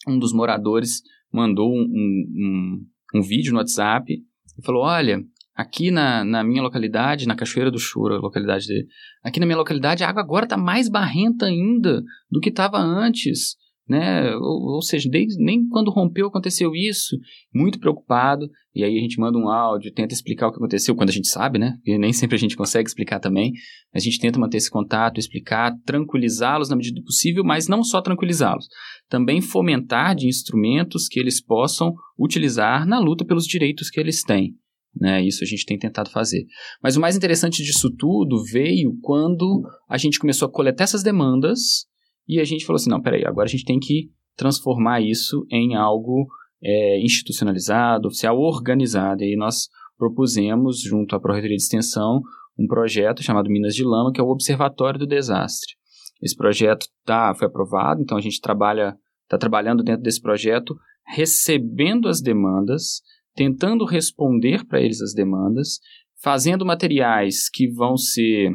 [0.07, 1.03] Um dos moradores
[1.33, 5.25] mandou um, um, um, vídeo no WhatsApp e falou: Olha,
[5.55, 8.87] aqui na, na minha localidade, na Cachoeira do Chura, localidade dele,
[9.23, 13.57] aqui na minha localidade a água agora está mais barrenta ainda do que estava antes
[13.89, 14.35] né?
[14.37, 17.17] Ou, ou seja, desde, nem quando rompeu aconteceu isso,
[17.55, 21.11] muito preocupado, e aí a gente manda um áudio, tenta explicar o que aconteceu, quando
[21.11, 21.75] a gente sabe, né?
[21.77, 23.53] Porque nem sempre a gente consegue explicar também,
[23.95, 28.01] a gente tenta manter esse contato, explicar, tranquilizá-los na medida do possível, mas não só
[28.01, 28.67] tranquilizá-los,
[29.09, 34.55] também fomentar de instrumentos que eles possam utilizar na luta pelos direitos que eles têm.
[34.99, 36.47] Né, isso a gente tem tentado fazer.
[36.81, 41.87] Mas o mais interessante disso tudo veio quando a gente começou a coletar essas demandas
[42.29, 45.75] e a gente falou assim: não, peraí, agora a gente tem que transformar isso em
[45.75, 46.27] algo
[46.63, 49.23] é, institucionalizado, oficial, organizado.
[49.23, 52.23] E aí nós propusemos, junto à Proreitoria de Extensão,
[52.59, 55.75] um projeto chamado Minas de Lama, que é o Observatório do Desastre.
[56.23, 60.75] Esse projeto tá, foi aprovado, então a gente trabalha, está trabalhando dentro desse projeto,
[61.07, 63.03] recebendo as demandas,
[63.35, 65.81] tentando responder para eles as demandas,
[66.23, 68.51] fazendo materiais que vão ser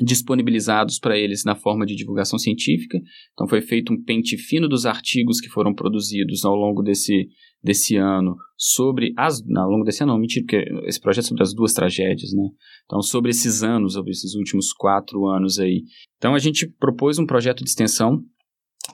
[0.00, 2.98] disponibilizados para eles na forma de divulgação científica.
[3.32, 7.28] Então foi feito um pente fino dos artigos que foram produzidos ao longo desse,
[7.62, 11.42] desse ano sobre as ao longo desse ano não, mentira, porque esse projeto é sobre
[11.42, 12.48] as duas tragédias, né?
[12.86, 15.82] Então sobre esses anos, sobre esses últimos quatro anos aí.
[16.16, 18.22] Então a gente propôs um projeto de extensão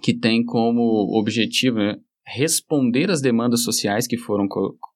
[0.02, 1.96] que tem como objetivo né,
[2.34, 4.46] responder às demandas sociais que foram,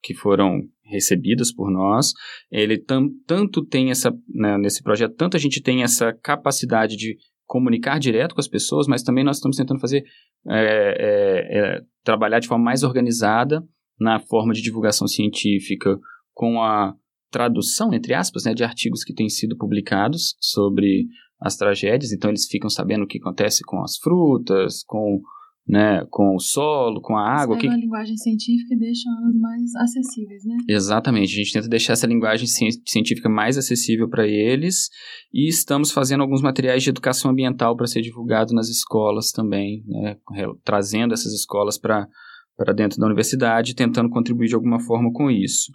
[0.03, 2.13] que foram recebidas por nós.
[2.51, 7.17] Ele tam, tanto tem essa, né, nesse projeto, tanto a gente tem essa capacidade de
[7.47, 10.05] comunicar direto com as pessoas, mas também nós estamos tentando fazer,
[10.49, 13.63] é, é, é, trabalhar de forma mais organizada
[13.99, 15.99] na forma de divulgação científica
[16.35, 16.95] com a
[17.31, 21.07] tradução, entre aspas, né, de artigos que têm sido publicados sobre
[21.41, 25.21] as tragédias, então eles ficam sabendo o que acontece com as frutas, com
[25.67, 27.57] né, com o solo, com a água.
[27.57, 27.69] que...
[27.69, 30.57] a linguagem científica e deixam elas mais acessíveis, né?
[30.69, 31.33] Exatamente.
[31.33, 34.89] A gente tenta deixar essa linguagem científica mais acessível para eles
[35.33, 40.17] e estamos fazendo alguns materiais de educação ambiental para ser divulgado nas escolas também, né,
[40.65, 42.09] trazendo essas escolas para
[42.55, 45.73] para dentro da universidade, tentando contribuir de alguma forma com isso.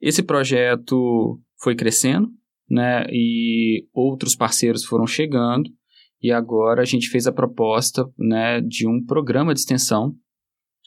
[0.00, 2.28] Esse projeto foi crescendo,
[2.68, 5.70] né, e outros parceiros foram chegando
[6.22, 10.14] e agora a gente fez a proposta né, de um programa de extensão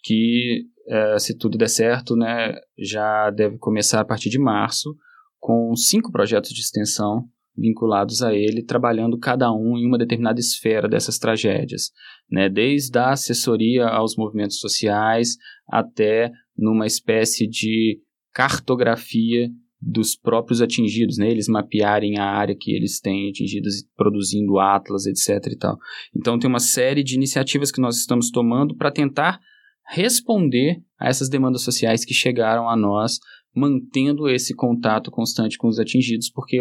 [0.04, 4.96] que, é, se tudo der certo, né, já deve começar a partir de março,
[5.40, 7.28] com cinco projetos de extensão
[7.60, 11.92] vinculados a ele, trabalhando cada um em uma determinada esfera dessas tragédias,
[12.30, 12.50] né?
[12.50, 15.36] desde a assessoria aos movimentos sociais
[15.68, 18.00] até numa espécie de
[18.34, 19.50] cartografia
[19.82, 21.30] dos próprios atingidos, né?
[21.30, 25.54] Eles mapearem a área que eles têm atingidas, produzindo atlas, etc.
[25.54, 25.78] e tal.
[26.16, 29.40] Então tem uma série de iniciativas que nós estamos tomando para tentar
[29.88, 33.20] responder a essas demandas sociais que chegaram a nós,
[33.56, 36.60] mantendo esse contato constante com os atingidos, porque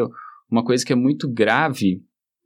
[0.50, 2.00] uma coisa que é muito grave,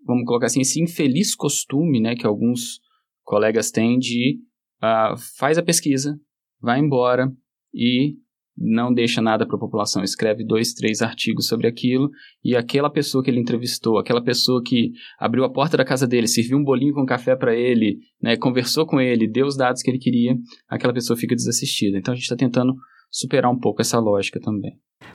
[0.05, 2.81] vamos colocar assim, esse infeliz costume, né, que alguns
[3.23, 4.41] colegas têm de
[4.83, 6.19] uh, faz a pesquisa,
[6.61, 7.33] vai embora
[7.73, 8.17] e
[8.57, 12.11] não deixa nada para a população, escreve dois, três artigos sobre aquilo
[12.45, 16.27] e aquela pessoa que ele entrevistou, aquela pessoa que abriu a porta da casa dele,
[16.27, 19.91] serviu um bolinho com café para ele, né, conversou com ele, deu os dados que
[19.91, 20.37] ele queria,
[20.69, 21.99] aquela pessoa fica desassistida.
[21.99, 22.75] Então a gente está tentando
[23.11, 24.73] superar um pouco essa lógica também.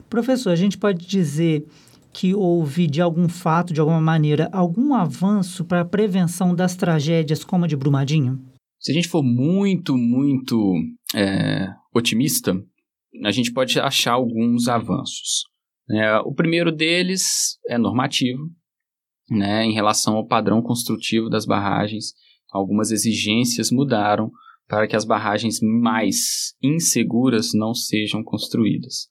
[0.08, 1.64] Professor, a gente pode dizer
[2.12, 7.44] que houve, de algum fato, de alguma maneira, algum avanço para a prevenção das tragédias
[7.44, 8.40] como a de Brumadinho?
[8.80, 10.74] Se a gente for muito, muito
[11.14, 12.56] é, otimista,
[13.24, 15.44] a gente pode achar alguns avanços.
[15.90, 18.42] É, o primeiro deles é normativo,
[19.30, 22.12] né, em relação ao padrão construtivo das barragens.
[22.50, 24.30] Algumas exigências mudaram
[24.66, 29.08] para que as barragens mais inseguras não sejam construídas.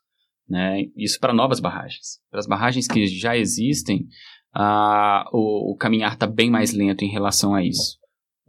[0.47, 0.83] Né?
[0.95, 2.19] Isso para novas barragens.
[2.29, 4.07] Para as barragens que já existem,
[5.31, 7.97] o, o caminhar está bem mais lento em relação a isso.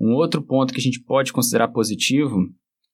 [0.00, 2.36] Um outro ponto que a gente pode considerar positivo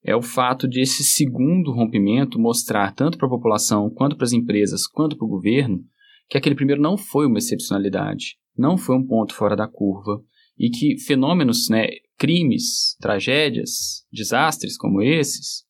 [0.05, 4.32] é o fato de esse segundo rompimento mostrar tanto para a população, quanto para as
[4.32, 5.82] empresas, quanto para o governo,
[6.28, 10.22] que aquele primeiro não foi uma excepcionalidade, não foi um ponto fora da curva,
[10.59, 11.86] e que fenômenos, né,
[12.18, 15.64] crimes, tragédias, desastres como esses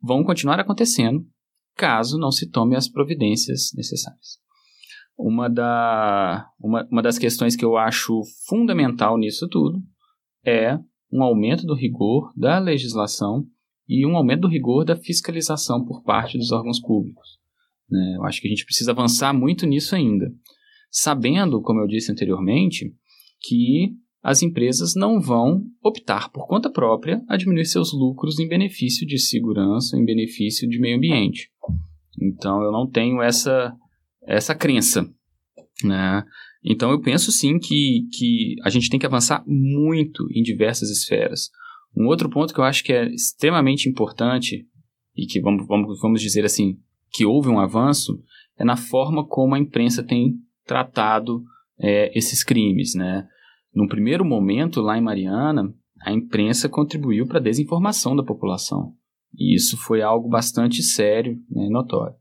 [0.00, 1.26] vão continuar acontecendo
[1.74, 4.38] caso não se tome as providências necessárias.
[5.16, 9.80] Uma, da, uma, uma das questões que eu acho fundamental nisso tudo
[10.44, 10.78] é
[11.12, 13.46] um aumento do rigor da legislação
[13.88, 17.38] e um aumento do rigor da fiscalização por parte dos órgãos públicos.
[17.90, 18.16] Né?
[18.16, 20.30] Eu acho que a gente precisa avançar muito nisso ainda,
[20.90, 22.92] sabendo, como eu disse anteriormente,
[23.40, 29.06] que as empresas não vão optar por conta própria a diminuir seus lucros em benefício
[29.06, 31.50] de segurança, em benefício de meio ambiente.
[32.20, 33.74] Então eu não tenho essa,
[34.26, 35.08] essa crença.
[35.82, 36.24] Né?
[36.64, 41.50] Então eu penso sim que, que a gente tem que avançar muito em diversas esferas.
[41.96, 44.66] Um outro ponto que eu acho que é extremamente importante
[45.16, 46.78] e que vamos, vamos, vamos dizer assim,
[47.10, 48.22] que houve um avanço,
[48.58, 50.34] é na forma como a imprensa tem
[50.64, 51.42] tratado
[51.78, 53.26] é, esses crimes, né?
[53.74, 58.94] Num primeiro momento, lá em Mariana, a imprensa contribuiu para a desinformação da população.
[59.36, 62.16] E isso foi algo bastante sério né, notório.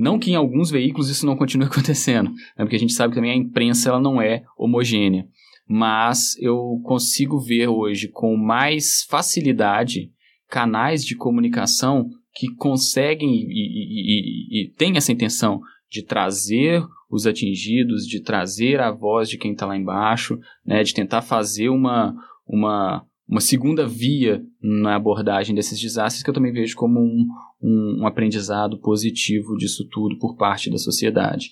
[0.00, 3.16] Não que em alguns veículos isso não continue acontecendo, né, porque a gente sabe que
[3.16, 5.26] também a imprensa ela não é homogênea.
[5.68, 10.10] Mas eu consigo ver hoje com mais facilidade
[10.48, 17.26] canais de comunicação que conseguem e, e, e, e têm essa intenção de trazer os
[17.26, 22.14] atingidos, de trazer a voz de quem está lá embaixo, né, de tentar fazer uma,
[22.46, 27.26] uma, uma segunda via na abordagem desses desastres que eu também vejo como um,
[27.62, 31.50] um, um aprendizado positivo disso tudo por parte da sociedade.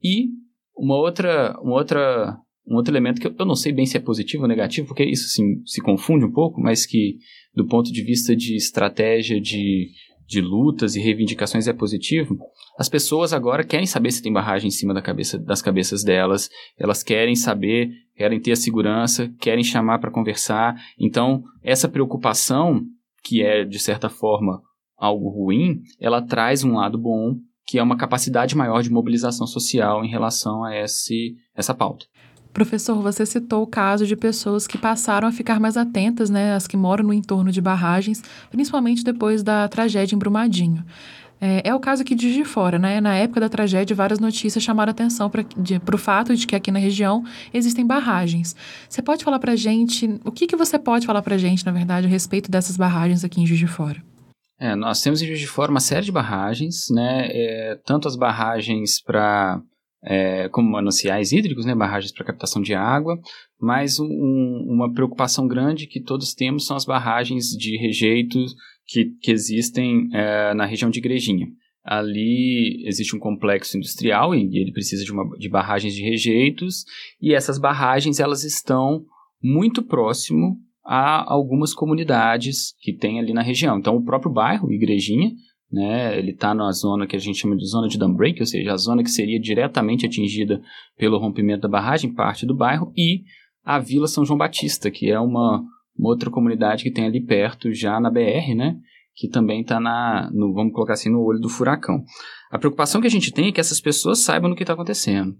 [0.00, 0.28] E
[0.76, 4.44] uma outra, uma outra, um outro elemento que eu não sei bem se é positivo
[4.44, 7.16] ou negativo, porque isso sim, se confunde um pouco, mas que
[7.52, 9.88] do ponto de vista de estratégia de,
[10.24, 12.38] de lutas e reivindicações é positivo,
[12.78, 16.48] as pessoas agora querem saber se tem barragem em cima da cabeça, das cabeças delas,
[16.78, 20.74] elas querem saber, querem ter a segurança, querem chamar para conversar.
[20.98, 22.82] Então, essa preocupação,
[23.22, 24.60] que é de certa forma
[24.98, 30.04] algo ruim, ela traz um lado bom, que é uma capacidade maior de mobilização social
[30.04, 32.06] em relação a esse, essa pauta.
[32.52, 36.66] Professor, você citou o caso de pessoas que passaram a ficar mais atentas, né, as
[36.66, 40.84] que moram no entorno de barragens, principalmente depois da tragédia em Brumadinho.
[41.40, 43.00] É, é, o caso aqui de Juiz de Fora, né?
[43.00, 46.78] Na época da tragédia, várias notícias chamaram atenção para o fato de que aqui na
[46.78, 47.24] região
[47.54, 48.56] existem barragens.
[48.88, 52.06] Você pode falar para gente, o que, que você pode falar para gente, na verdade,
[52.06, 54.02] a respeito dessas barragens aqui em Juiz de Fora?
[54.60, 57.28] É, nós temos em Juiz de Fora uma série de barragens, né?
[57.30, 59.62] É, tanto as barragens para
[60.02, 63.18] é, como mananciais hídricos, né, barragens para captação de água,
[63.60, 64.06] mas um,
[64.68, 68.54] uma preocupação grande que todos temos são as barragens de rejeitos
[68.88, 71.46] que, que existem é, na região de Igrejinha.
[71.84, 76.84] Ali existe um complexo industrial e ele precisa de, uma, de barragens de rejeitos
[77.20, 79.04] e essas barragens elas estão
[79.42, 83.78] muito próximo a algumas comunidades que tem ali na região.
[83.78, 85.32] Então o próprio bairro Igrejinha
[85.70, 86.18] né?
[86.18, 88.72] Ele está na zona que a gente chama de zona de dam break, ou seja,
[88.72, 90.62] a zona que seria diretamente atingida
[90.96, 93.22] pelo rompimento da barragem, parte do bairro, e
[93.62, 95.62] a Vila São João Batista, que é uma,
[95.98, 98.76] uma outra comunidade que tem ali perto, já na BR, né?
[99.14, 102.04] Que também está na, no, vamos colocar assim, no olho do furacão.
[102.50, 105.36] A preocupação que a gente tem é que essas pessoas saibam do que está acontecendo.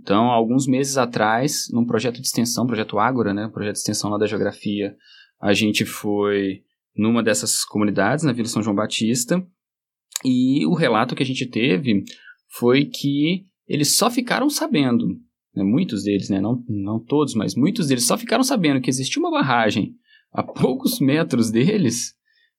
[0.00, 3.48] Então, alguns meses atrás, num projeto de extensão, projeto Ágora, né?
[3.52, 4.96] Projeto de extensão lá da geografia,
[5.40, 6.62] a gente foi
[6.96, 9.44] numa dessas comunidades, na Vila São João Batista,
[10.24, 12.04] e o relato que a gente teve
[12.58, 15.06] foi que eles só ficaram sabendo,
[15.54, 19.20] né, muitos deles, né, não, não todos, mas muitos deles só ficaram sabendo que existia
[19.20, 19.94] uma barragem
[20.32, 22.14] a poucos metros deles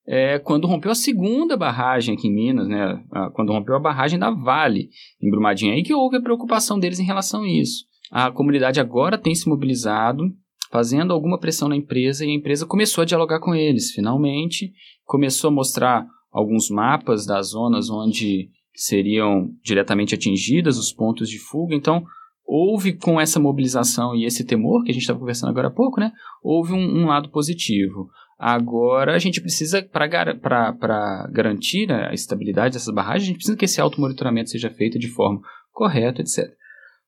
[0.08, 4.32] é, quando rompeu a segunda barragem aqui em Minas, né, quando rompeu a barragem da
[4.32, 4.90] Vale,
[5.22, 7.86] em Brumadinho, aí que houve a preocupação deles em relação a isso.
[8.12, 10.24] A comunidade agora tem se mobilizado,
[10.72, 14.74] fazendo alguma pressão na empresa, e a empresa começou a dialogar com eles, finalmente,
[15.06, 21.76] começou a mostrar alguns mapas das zonas onde seriam diretamente atingidas os pontos de fuga,
[21.76, 22.04] então
[22.46, 26.00] houve com essa mobilização e esse temor que a gente estava conversando agora há pouco,
[26.00, 26.12] né?
[26.44, 28.10] Houve um, um lado positivo.
[28.38, 33.80] Agora a gente precisa, para garantir a estabilidade dessas barragens, a gente precisa que esse
[33.80, 36.52] automonitoramento seja feito de forma correta, etc.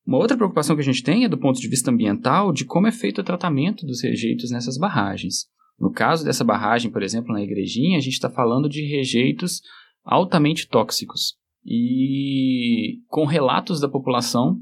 [0.06, 2.88] Uma outra preocupação que a gente tem é do ponto de vista ambiental, de como
[2.88, 5.48] é feito o tratamento dos rejeitos nessas barragens.
[5.80, 9.62] No caso dessa barragem, por exemplo, na Igrejinha, a gente está falando de rejeitos
[10.04, 11.36] altamente tóxicos.
[11.66, 14.60] E com relatos da população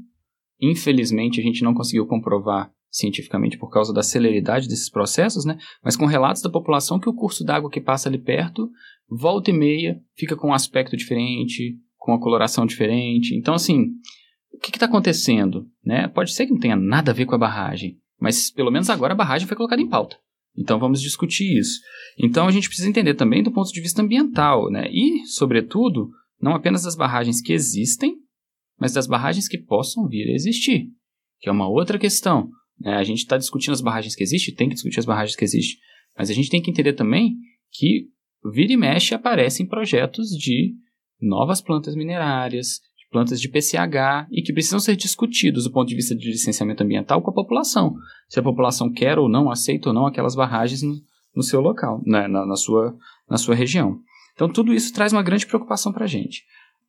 [0.62, 5.58] Infelizmente, a gente não conseguiu comprovar cientificamente por causa da celeridade desses processos, né?
[5.82, 8.70] Mas com relatos da população que o curso d'água que passa ali perto,
[9.08, 13.34] volta e meia, fica com um aspecto diferente, com uma coloração diferente.
[13.34, 13.86] Então, assim,
[14.52, 15.66] o que está acontecendo?
[15.84, 16.06] Né?
[16.08, 19.14] Pode ser que não tenha nada a ver com a barragem, mas pelo menos agora
[19.14, 20.16] a barragem foi colocada em pauta.
[20.56, 21.80] Então vamos discutir isso.
[22.18, 24.86] Então a gente precisa entender também do ponto de vista ambiental, né?
[24.90, 26.10] E, sobretudo,
[26.40, 28.16] não apenas das barragens que existem,
[28.82, 30.88] mas das barragens que possam vir a existir,
[31.38, 32.50] que é uma outra questão.
[32.80, 32.96] Né?
[32.96, 35.78] A gente está discutindo as barragens que existem, tem que discutir as barragens que existem,
[36.18, 37.36] mas a gente tem que entender também
[37.70, 38.08] que
[38.52, 40.74] vira e mexe aparecem projetos de
[41.20, 45.94] novas plantas minerárias, de plantas de PCH e que precisam ser discutidos do ponto de
[45.94, 47.94] vista de licenciamento ambiental com a população.
[48.28, 50.96] Se a população quer ou não, aceita ou não aquelas barragens no,
[51.36, 52.26] no seu local, né?
[52.26, 52.96] na, na, sua,
[53.30, 54.00] na sua região.
[54.34, 56.42] Então, tudo isso traz uma grande preocupação para a gente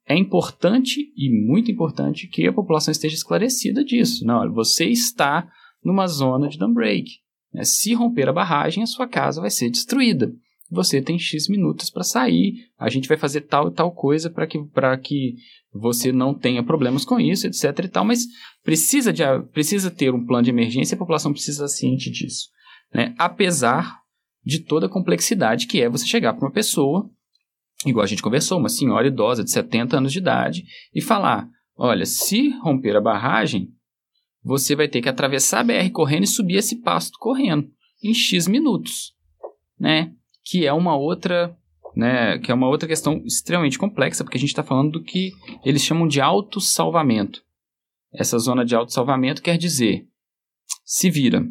[0.07, 4.25] é importante e muito importante que a população esteja esclarecida disso.
[4.25, 5.49] Não, você está
[5.83, 7.09] numa zona de dam break.
[7.53, 7.63] Né?
[7.63, 10.33] Se romper a barragem, a sua casa vai ser destruída.
[10.69, 14.47] Você tem X minutos para sair, a gente vai fazer tal e tal coisa para
[14.47, 14.59] que,
[15.03, 15.35] que
[15.71, 17.63] você não tenha problemas com isso, etc.
[17.83, 18.25] e tal, mas
[18.63, 22.49] precisa, de, precisa ter um plano de emergência e a população precisa estar ciente disso.
[22.93, 23.13] Né?
[23.17, 23.99] Apesar
[24.43, 27.09] de toda a complexidade que é você chegar para uma pessoa
[27.89, 32.05] igual a gente conversou, uma senhora idosa de 70 anos de idade, e falar: olha,
[32.05, 33.69] se romper a barragem,
[34.43, 37.69] você vai ter que atravessar a BR correndo e subir esse pasto correndo
[38.03, 39.13] em X minutos,
[39.79, 40.11] né?
[40.43, 41.57] Que é uma outra,
[41.95, 42.37] né?
[42.39, 45.31] Que é uma outra questão extremamente complexa, porque a gente está falando do que
[45.63, 47.41] eles chamam de autossalvamento.
[48.13, 50.05] Essa zona de autossalvamento quer dizer,
[50.83, 51.43] se vira,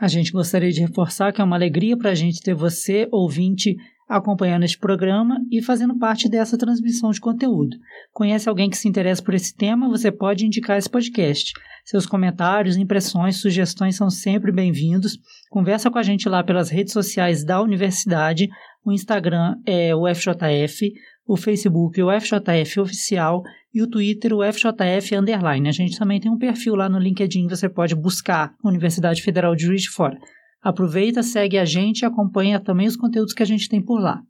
[0.00, 3.74] A gente gostaria de reforçar que é uma alegria para a gente ter você, ouvinte,
[4.08, 7.76] acompanhando este programa e fazendo parte dessa transmissão de conteúdo.
[8.12, 9.88] Conhece alguém que se interessa por esse tema?
[9.88, 11.52] Você pode indicar esse podcast.
[11.84, 15.18] Seus comentários, impressões, sugestões são sempre bem-vindos.
[15.50, 18.48] Conversa com a gente lá pelas redes sociais da universidade.
[18.84, 20.92] O Instagram é o FJF,
[21.28, 25.68] o Facebook o FJF Oficial e o Twitter o FJF Underline.
[25.68, 29.66] A gente também tem um perfil lá no LinkedIn, você pode buscar Universidade Federal de
[29.66, 30.18] Juiz de Fora.
[30.62, 34.22] Aproveita, segue a gente e acompanha também os conteúdos que a gente tem por lá.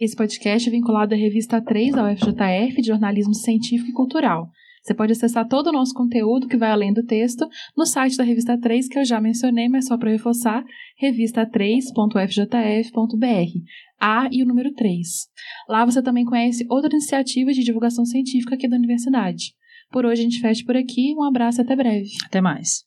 [0.00, 4.48] Esse podcast é vinculado à revista 3 da UFJF de Jornalismo Científico e Cultural.
[4.82, 8.24] Você pode acessar todo o nosso conteúdo que vai além do texto no site da
[8.24, 10.64] Revista 3, que eu já mencionei, mas só para reforçar,
[11.00, 13.52] revista3.fjf.br.
[14.02, 15.28] A e o número 3.
[15.68, 19.54] Lá você também conhece outras iniciativas de divulgação científica aqui da universidade.
[19.92, 21.14] Por hoje a gente fecha por aqui.
[21.16, 22.10] Um abraço até breve.
[22.26, 22.84] Até mais.